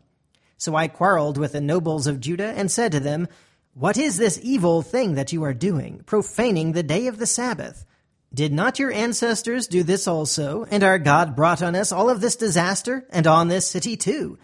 So 0.57 0.75
I 0.75 0.89
quarreled 0.89 1.37
with 1.37 1.53
the 1.53 1.61
nobles 1.61 2.07
of 2.07 2.19
Judah 2.19 2.53
and 2.57 2.69
said 2.69 2.91
to 2.91 2.99
them, 2.99 3.29
what 3.73 3.97
is 3.97 4.17
this 4.17 4.39
evil 4.41 4.81
thing 4.81 5.15
that 5.15 5.31
you 5.31 5.43
are 5.43 5.53
doing, 5.53 6.03
profaning 6.05 6.71
the 6.71 6.83
day 6.83 7.07
of 7.07 7.17
the 7.17 7.27
Sabbath? 7.27 7.85
Did 8.33 8.53
not 8.53 8.77
your 8.77 8.91
ancestors 8.91 9.67
do 9.67 9.83
this 9.83 10.07
also, 10.07 10.65
and 10.69 10.83
our 10.83 10.99
God 10.99 11.35
brought 11.35 11.61
on 11.61 11.75
us 11.75 11.91
all 11.91 12.09
of 12.09 12.21
this 12.21 12.35
disaster, 12.35 13.05
and 13.09 13.25
on 13.25 13.47
this 13.47 13.67
city 13.67 13.97
too? 13.97 14.37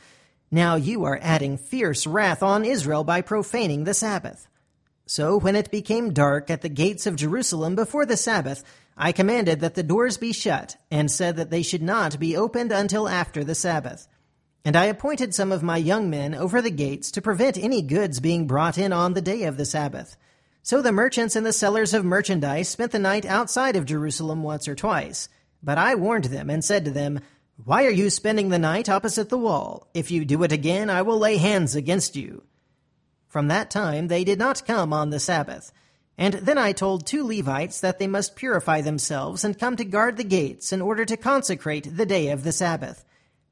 Now 0.50 0.76
you 0.76 1.04
are 1.04 1.20
adding 1.22 1.58
fierce 1.58 2.08
wrath 2.08 2.42
on 2.42 2.66
Israel 2.66 3.04
by 3.04 3.22
profaning 3.22 3.84
the 3.84 3.94
Sabbath. 3.94 4.48
So 5.06 5.38
when 5.38 5.56
it 5.56 5.70
became 5.70 6.14
dark 6.14 6.50
at 6.50 6.62
the 6.62 6.70
gates 6.70 7.06
of 7.06 7.16
Jerusalem 7.16 7.76
before 7.76 8.06
the 8.06 8.18
Sabbath, 8.18 8.64
I 8.98 9.12
commanded 9.12 9.60
that 9.60 9.76
the 9.76 9.84
doors 9.84 10.18
be 10.18 10.34
shut, 10.34 10.78
and 10.90 11.12
said 11.12 11.36
that 11.36 11.50
they 11.50 11.62
should 11.62 11.84
not 11.84 12.20
be 12.20 12.38
opened 12.38 12.72
until 12.72 13.10
after 13.10 13.44
the 13.44 13.54
Sabbath. 13.54 14.08
And 14.66 14.76
I 14.76 14.86
appointed 14.86 15.36
some 15.36 15.52
of 15.52 15.62
my 15.62 15.78
young 15.78 16.10
men 16.10 16.34
over 16.34 16.60
the 16.60 16.72
gates 16.72 17.12
to 17.12 17.22
prevent 17.22 17.56
any 17.56 17.84
goods 17.84 18.20
being 18.20 18.48
brought 18.48 18.80
in 18.80 18.92
on 18.92 19.14
the 19.14 19.22
day 19.22 19.44
of 19.44 19.58
the 19.58 19.66
Sabbath. 19.66 20.18
So 20.64 20.82
the 20.82 20.92
merchants 20.92 21.36
and 21.36 21.46
the 21.46 21.54
sellers 21.54 21.94
of 21.94 22.04
merchandise 22.04 22.68
spent 22.68 22.92
the 22.92 22.98
night 22.98 23.26
outside 23.26 23.76
of 23.76 23.86
Jerusalem 23.86 24.42
once 24.42 24.68
or 24.68 24.74
twice. 24.74 25.30
But 25.62 25.78
I 25.78 25.94
warned 25.94 26.26
them 26.26 26.50
and 26.50 26.66
said 26.66 26.84
to 26.86 26.92
them, 26.92 27.20
Why 27.64 27.86
are 27.86 27.92
you 27.92 28.10
spending 28.10 28.50
the 28.50 28.58
night 28.58 28.90
opposite 28.90 29.30
the 29.30 29.38
wall? 29.38 29.88
If 29.94 30.10
you 30.10 30.26
do 30.26 30.42
it 30.42 30.52
again, 30.52 30.90
I 30.90 31.04
will 31.04 31.20
lay 31.20 31.38
hands 31.38 31.76
against 31.76 32.16
you. 32.16 32.42
From 33.28 33.50
that 33.50 33.70
time 33.70 34.08
they 34.08 34.24
did 34.24 34.40
not 34.40 34.66
come 34.66 34.92
on 34.92 35.12
the 35.12 35.20
Sabbath. 35.20 35.72
And 36.18 36.34
then 36.34 36.58
I 36.58 36.72
told 36.72 37.06
two 37.06 37.28
Levites 37.28 37.82
that 37.82 38.00
they 38.00 38.08
must 38.08 38.36
purify 38.36 38.82
themselves 38.82 39.44
and 39.44 39.60
come 39.60 39.76
to 39.76 39.86
guard 39.86 40.18
the 40.18 40.24
gates 40.24 40.74
in 40.74 40.82
order 40.82 41.06
to 41.06 41.18
consecrate 41.18 41.96
the 41.98 42.06
day 42.08 42.30
of 42.30 42.44
the 42.44 42.52
Sabbath. 42.52 43.06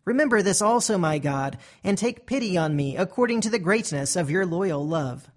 Remember 0.06 0.42
this 0.42 0.62
also, 0.62 0.98
my 0.98 1.18
God, 1.18 1.58
and 1.84 1.98
take 1.98 2.26
pity 2.26 2.58
on 2.58 2.76
me 2.76 2.98
according 2.98 3.42
to 3.42 3.50
the 3.50 3.60
greatness 3.60 4.16
of 4.16 4.30
your 4.30 4.46
loyal 4.46 4.86
love. 4.86 5.30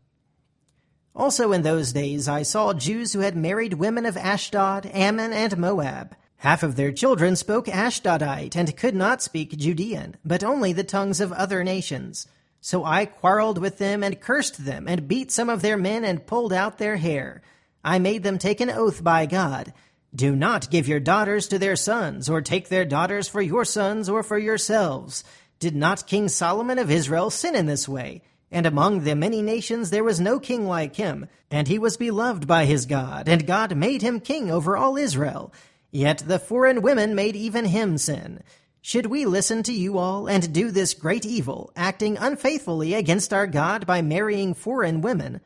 Also 1.14 1.52
in 1.52 1.62
those 1.62 1.92
days 1.92 2.29
I 2.29 2.42
saw 2.42 2.74
Jews 2.74 3.12
who 3.12 3.20
had 3.20 3.37
married 3.37 3.74
women 3.74 4.05
of 4.05 4.16
Ashdod, 4.16 4.90
Ammon, 4.92 5.33
and 5.33 5.57
Moab. 5.57 6.14
Half 6.38 6.62
of 6.62 6.76
their 6.76 6.92
children 6.92 7.37
spoke 7.37 7.66
Ashdodite 7.66 8.57
and 8.57 8.76
could 8.76 8.94
not 8.94 9.22
speak 9.22 9.57
Judean, 9.57 10.16
but 10.24 10.44
only 10.44 10.72
the 10.72 10.85
tongues 10.85 11.20
of 11.20 11.33
other 11.33 11.64
nations. 11.64 12.26
So 12.61 12.85
I 12.85 13.07
quarreled 13.07 13.59
with 13.59 13.79
them 13.79 14.02
and 14.02 14.20
cursed 14.20 14.64
them 14.64 14.87
and 14.88 15.09
beat 15.09 15.31
some 15.31 15.48
of 15.48 15.62
their 15.62 15.79
men 15.79 16.05
and 16.05 16.26
pulled 16.26 16.52
out 16.52 16.79
their 16.79 16.96
hair. 16.96 17.40
I 17.83 17.98
made 17.98 18.22
them 18.22 18.37
take 18.37 18.61
an 18.61 18.70
oath 18.70 19.02
by 19.02 19.24
God 19.26 19.72
do 20.16 20.35
not 20.35 20.70
give 20.70 20.88
your 20.88 20.98
daughters 20.98 21.46
to 21.48 21.59
their 21.59 21.76
sons, 21.76 22.31
or 22.31 22.40
take 22.40 22.68
their 22.68 22.87
daughters 22.87 23.29
for 23.29 23.42
your 23.42 23.66
sons 23.66 24.09
or 24.09 24.22
for 24.22 24.38
yourselves. 24.38 25.22
Did 25.59 25.76
not 25.76 26.07
King 26.07 26.29
Solomon 26.29 26.79
of 26.79 26.90
Israel 26.90 27.29
sin 27.29 27.55
in 27.55 27.66
this 27.66 27.87
way? 27.87 28.22
And 28.50 28.64
among 28.64 29.00
the 29.05 29.14
many 29.14 29.42
nations 29.42 29.90
there 29.90 30.05
was 30.05 30.18
no 30.18 30.40
king 30.40 30.66
like 30.66 30.96
him, 30.96 31.29
and 31.50 31.68
he 31.68 31.79
was 31.79 31.98
beloved 31.98 32.46
by 32.46 32.64
his 32.64 32.87
God, 32.87 33.29
and 33.29 33.46
God 33.46 33.76
made 33.76 34.00
him 34.00 34.20
king 34.20 34.50
over 34.50 34.76
all 34.76 34.96
Israel. 34.96 35.52
Yet 35.90 36.24
the 36.26 36.38
foreign 36.38 36.81
women 36.81 37.14
made 37.14 37.37
even 37.37 37.66
him 37.66 37.98
sin. 37.98 38.42
Should 38.81 39.07
we 39.07 39.26
listen 39.26 39.62
to 39.64 39.72
you 39.72 39.98
all 39.98 40.29
and 40.29 40.52
do 40.52 40.70
this 40.70 40.94
great 40.94 41.26
evil, 41.26 41.72
acting 41.74 42.16
unfaithfully 42.16 42.94
against 42.94 43.35
our 43.35 43.46
God 43.46 43.87
by 43.87 44.00
marrying 44.00 44.55
foreign 44.55 45.00
women? 45.00 45.40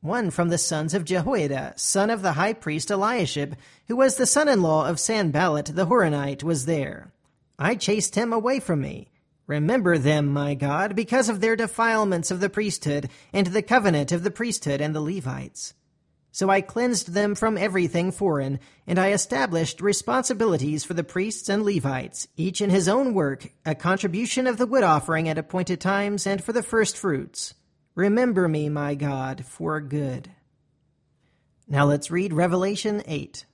One 0.00 0.30
from 0.30 0.48
the 0.48 0.58
sons 0.58 0.94
of 0.94 1.04
Jehoiada, 1.04 1.74
son 1.76 2.08
of 2.10 2.22
the 2.22 2.32
high 2.32 2.54
priest 2.54 2.90
Eliashib, 2.90 3.54
who 3.88 3.96
was 3.96 4.16
the 4.16 4.26
son-in-law 4.26 4.88
of 4.88 4.98
Sanballat 4.98 5.66
the 5.66 5.86
Horonite, 5.86 6.42
was 6.42 6.64
there. 6.64 7.12
I 7.58 7.74
chased 7.74 8.14
him 8.14 8.32
away 8.32 8.60
from 8.60 8.80
me. 8.80 9.10
Remember 9.46 9.98
them, 9.98 10.28
my 10.28 10.54
God, 10.54 10.96
because 10.96 11.28
of 11.28 11.40
their 11.40 11.56
defilements 11.56 12.30
of 12.30 12.40
the 12.40 12.48
priesthood, 12.48 13.10
and 13.32 13.48
the 13.48 13.62
covenant 13.62 14.12
of 14.12 14.22
the 14.22 14.30
priesthood 14.30 14.80
and 14.80 14.94
the 14.94 15.00
Levites. 15.00 15.74
So 16.32 16.48
I 16.48 16.60
cleansed 16.60 17.12
them 17.12 17.34
from 17.34 17.58
everything 17.58 18.12
foreign, 18.12 18.60
and 18.86 18.98
I 18.98 19.10
established 19.12 19.80
responsibilities 19.80 20.84
for 20.84 20.94
the 20.94 21.04
priests 21.04 21.48
and 21.48 21.64
Levites, 21.64 22.28
each 22.36 22.60
in 22.60 22.70
his 22.70 22.88
own 22.88 23.12
work, 23.12 23.48
a 23.66 23.74
contribution 23.74 24.46
of 24.46 24.56
the 24.56 24.66
wood 24.66 24.84
offering 24.84 25.28
at 25.28 25.38
appointed 25.38 25.80
times, 25.80 26.26
and 26.26 26.42
for 26.42 26.52
the 26.52 26.62
first 26.62 26.96
fruits. 26.96 27.54
Remember 28.00 28.48
me, 28.48 28.70
my 28.70 28.94
God, 28.94 29.44
for 29.44 29.78
good. 29.78 30.30
Now 31.68 31.84
let's 31.84 32.10
read 32.10 32.32
Revelation 32.32 33.02
8. 33.04 33.44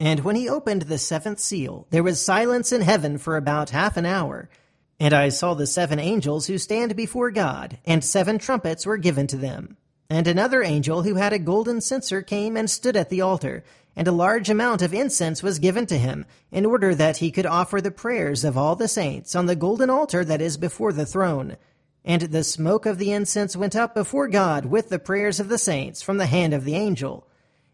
And 0.00 0.24
when 0.24 0.34
he 0.34 0.48
opened 0.48 0.82
the 0.82 0.98
seventh 0.98 1.38
seal, 1.38 1.86
there 1.90 2.02
was 2.02 2.20
silence 2.20 2.72
in 2.72 2.80
heaven 2.80 3.18
for 3.18 3.36
about 3.36 3.70
half 3.70 3.96
an 3.96 4.04
hour. 4.04 4.50
And 4.98 5.14
I 5.14 5.28
saw 5.28 5.54
the 5.54 5.68
seven 5.68 6.00
angels 6.00 6.48
who 6.48 6.58
stand 6.58 6.96
before 6.96 7.30
God, 7.30 7.78
and 7.84 8.02
seven 8.02 8.36
trumpets 8.36 8.84
were 8.84 8.96
given 8.96 9.28
to 9.28 9.36
them. 9.36 9.76
And 10.08 10.26
another 10.26 10.64
angel 10.64 11.04
who 11.04 11.14
had 11.14 11.32
a 11.32 11.38
golden 11.38 11.80
censer 11.80 12.22
came 12.22 12.56
and 12.56 12.68
stood 12.68 12.96
at 12.96 13.10
the 13.10 13.20
altar, 13.20 13.62
and 13.94 14.08
a 14.08 14.12
large 14.12 14.50
amount 14.50 14.82
of 14.82 14.92
incense 14.92 15.40
was 15.40 15.60
given 15.60 15.86
to 15.86 15.98
him, 15.98 16.26
in 16.50 16.66
order 16.66 16.96
that 16.96 17.18
he 17.18 17.30
could 17.30 17.46
offer 17.46 17.80
the 17.80 17.92
prayers 17.92 18.42
of 18.42 18.58
all 18.58 18.74
the 18.74 18.88
saints 18.88 19.36
on 19.36 19.46
the 19.46 19.54
golden 19.54 19.88
altar 19.88 20.24
that 20.24 20.40
is 20.42 20.56
before 20.56 20.92
the 20.92 21.06
throne. 21.06 21.56
And 22.04 22.22
the 22.22 22.44
smoke 22.44 22.86
of 22.86 22.98
the 22.98 23.12
incense 23.12 23.56
went 23.56 23.76
up 23.76 23.94
before 23.94 24.28
God 24.28 24.64
with 24.64 24.88
the 24.88 24.98
prayers 24.98 25.38
of 25.38 25.48
the 25.48 25.58
saints 25.58 26.02
from 26.02 26.16
the 26.16 26.26
hand 26.26 26.54
of 26.54 26.64
the 26.64 26.74
angel. 26.74 27.26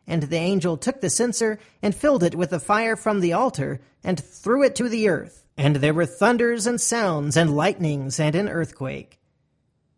And 0.06 0.24
the 0.24 0.36
angel 0.36 0.76
took 0.76 1.00
the 1.00 1.10
censer 1.10 1.58
and 1.82 1.94
filled 1.94 2.22
it 2.22 2.34
with 2.34 2.50
the 2.50 2.60
fire 2.60 2.96
from 2.96 3.20
the 3.20 3.32
altar 3.32 3.80
and 4.04 4.18
threw 4.18 4.62
it 4.62 4.74
to 4.76 4.88
the 4.88 5.08
earth. 5.08 5.46
And 5.56 5.76
there 5.76 5.94
were 5.94 6.06
thunders 6.06 6.66
and 6.66 6.80
sounds 6.80 7.36
and 7.36 7.56
lightnings 7.56 8.20
and 8.20 8.34
an 8.34 8.48
earthquake. 8.48 9.18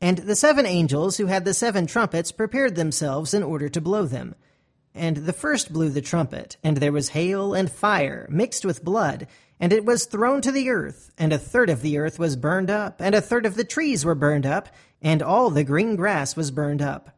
And 0.01 0.19
the 0.19 0.37
seven 0.37 0.65
angels 0.65 1.17
who 1.17 1.27
had 1.27 1.45
the 1.45 1.55
seven 1.55 1.87
trumpets 1.87 2.31
prepared 2.31 2.77
themselves 2.77 3.35
in 3.35 3.43
order 3.43 3.69
to 3.69 3.81
blow 3.81 4.07
them. 4.07 4.35
And 4.99 5.19
the 5.19 5.33
first 5.33 5.73
blew 5.73 5.91
the 5.91 6.01
trumpet, 6.01 6.57
and 6.65 6.79
there 6.79 6.91
was 6.91 7.11
hail 7.11 7.55
and 7.55 7.71
fire 7.71 8.27
mixed 8.29 8.65
with 8.65 8.85
blood, 8.85 9.29
and 9.61 9.73
it 9.73 9.85
was 9.85 10.07
thrown 10.07 10.43
to 10.43 10.51
the 10.51 10.71
earth, 10.71 11.13
and 11.17 11.33
a 11.33 11.39
third 11.39 11.71
of 11.71 11.83
the 11.83 11.99
earth 11.99 12.19
was 12.19 12.35
burned 12.35 12.69
up, 12.69 13.01
and 13.01 13.15
a 13.15 13.21
third 13.21 13.47
of 13.47 13.55
the 13.55 13.63
trees 13.63 14.05
were 14.05 14.17
burned 14.17 14.45
up, 14.45 14.69
and 15.01 15.23
all 15.23 15.51
the 15.51 15.63
green 15.63 15.95
grass 15.95 16.35
was 16.35 16.51
burned 16.51 16.83
up. 16.83 17.17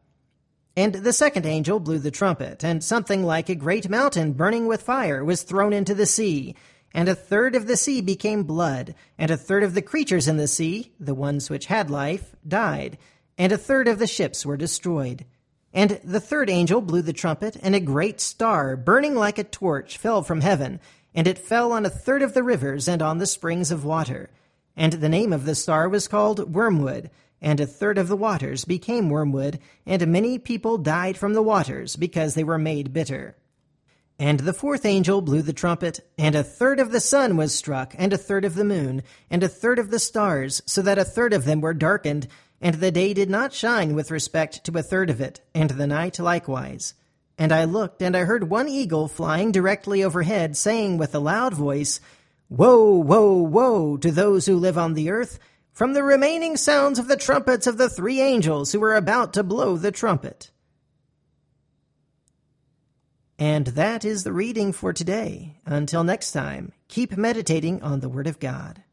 And 0.75 0.93
the 0.93 1.11
second 1.11 1.47
angel 1.47 1.79
blew 1.79 1.97
the 1.97 2.11
trumpet, 2.11 2.63
and 2.63 2.83
something 2.83 3.23
like 3.23 3.49
a 3.49 3.55
great 3.55 3.89
mountain 3.89 4.33
burning 4.33 4.67
with 4.67 4.83
fire 4.83 5.25
was 5.25 5.41
thrown 5.41 5.73
into 5.73 5.95
the 5.95 6.05
sea. 6.05 6.55
And 6.93 7.09
a 7.09 7.15
third 7.15 7.55
of 7.55 7.65
the 7.65 7.77
sea 7.77 7.99
became 7.99 8.43
blood, 8.43 8.93
and 9.17 9.31
a 9.31 9.37
third 9.37 9.63
of 9.63 9.73
the 9.73 9.81
creatures 9.81 10.27
in 10.27 10.37
the 10.37 10.47
sea, 10.47 10.93
the 10.99 11.15
ones 11.15 11.49
which 11.49 11.65
had 11.65 11.89
life, 11.89 12.35
died, 12.47 12.99
and 13.39 13.51
a 13.51 13.57
third 13.57 13.87
of 13.87 13.97
the 13.97 14.05
ships 14.05 14.45
were 14.45 14.57
destroyed. 14.57 15.25
And 15.73 15.99
the 16.03 16.19
third 16.19 16.49
angel 16.49 16.81
blew 16.81 17.01
the 17.01 17.13
trumpet, 17.13 17.57
and 17.61 17.73
a 17.73 17.79
great 17.79 18.19
star, 18.19 18.75
burning 18.75 19.15
like 19.15 19.37
a 19.37 19.43
torch, 19.43 19.97
fell 19.97 20.21
from 20.21 20.41
heaven, 20.41 20.79
and 21.15 21.27
it 21.27 21.37
fell 21.37 21.71
on 21.71 21.85
a 21.85 21.89
third 21.89 22.21
of 22.21 22.33
the 22.33 22.43
rivers 22.43 22.87
and 22.87 23.01
on 23.01 23.17
the 23.17 23.25
springs 23.25 23.71
of 23.71 23.85
water. 23.85 24.29
And 24.75 24.93
the 24.93 25.09
name 25.09 25.31
of 25.33 25.45
the 25.45 25.55
star 25.55 25.87
was 25.87 26.07
called 26.07 26.53
Wormwood, 26.53 27.09
and 27.41 27.59
a 27.59 27.65
third 27.65 27.97
of 27.97 28.07
the 28.07 28.17
waters 28.17 28.65
became 28.65 29.09
wormwood, 29.09 29.59
and 29.85 30.05
many 30.07 30.37
people 30.37 30.77
died 30.77 31.17
from 31.17 31.33
the 31.33 31.41
waters, 31.41 31.95
because 31.95 32.35
they 32.35 32.43
were 32.43 32.57
made 32.57 32.93
bitter. 32.93 33.35
And 34.19 34.41
the 34.41 34.53
fourth 34.53 34.85
angel 34.85 35.21
blew 35.21 35.41
the 35.41 35.51
trumpet, 35.51 36.07
and 36.17 36.35
a 36.35 36.43
third 36.43 36.79
of 36.79 36.91
the 36.91 36.99
sun 36.99 37.37
was 37.37 37.55
struck, 37.55 37.95
and 37.97 38.13
a 38.13 38.17
third 38.17 38.45
of 38.45 38.53
the 38.53 38.63
moon, 38.63 39.01
and 39.31 39.41
a 39.41 39.49
third 39.49 39.79
of 39.79 39.89
the 39.89 39.99
stars, 39.99 40.61
so 40.67 40.81
that 40.83 40.99
a 40.99 41.03
third 41.03 41.33
of 41.33 41.45
them 41.45 41.59
were 41.59 41.73
darkened, 41.73 42.27
and 42.61 42.75
the 42.75 42.91
day 42.91 43.13
did 43.13 43.29
not 43.29 43.53
shine 43.53 43.95
with 43.95 44.11
respect 44.11 44.63
to 44.63 44.77
a 44.77 44.83
third 44.83 45.09
of 45.09 45.19
it, 45.19 45.41
and 45.53 45.71
the 45.71 45.87
night 45.87 46.19
likewise. 46.19 46.93
And 47.37 47.51
I 47.51 47.63
looked, 47.63 48.01
and 48.03 48.15
I 48.15 48.25
heard 48.25 48.49
one 48.49 48.69
eagle 48.69 49.07
flying 49.07 49.51
directly 49.51 50.03
overhead, 50.03 50.55
saying 50.55 50.97
with 50.97 51.15
a 51.15 51.19
loud 51.19 51.55
voice, 51.55 51.99
Woe, 52.49 52.91
woe, 52.91 53.37
woe 53.37 53.97
to 53.97 54.11
those 54.11 54.45
who 54.45 54.57
live 54.57 54.77
on 54.77 54.93
the 54.93 55.09
earth, 55.09 55.39
from 55.73 55.93
the 55.93 56.03
remaining 56.03 56.55
sounds 56.55 56.99
of 56.99 57.07
the 57.07 57.17
trumpets 57.17 57.65
of 57.65 57.77
the 57.77 57.89
three 57.89 58.21
angels 58.21 58.71
who 58.71 58.79
were 58.79 58.95
about 58.95 59.33
to 59.33 59.43
blow 59.43 59.77
the 59.77 59.91
trumpet. 59.91 60.51
And 63.39 63.67
that 63.67 64.05
is 64.05 64.23
the 64.23 64.33
reading 64.33 64.71
for 64.71 64.93
today. 64.93 65.57
Until 65.65 66.03
next 66.03 66.31
time, 66.31 66.73
keep 66.89 67.17
meditating 67.17 67.81
on 67.81 68.01
the 68.01 68.09
Word 68.09 68.27
of 68.27 68.39
God. 68.39 68.83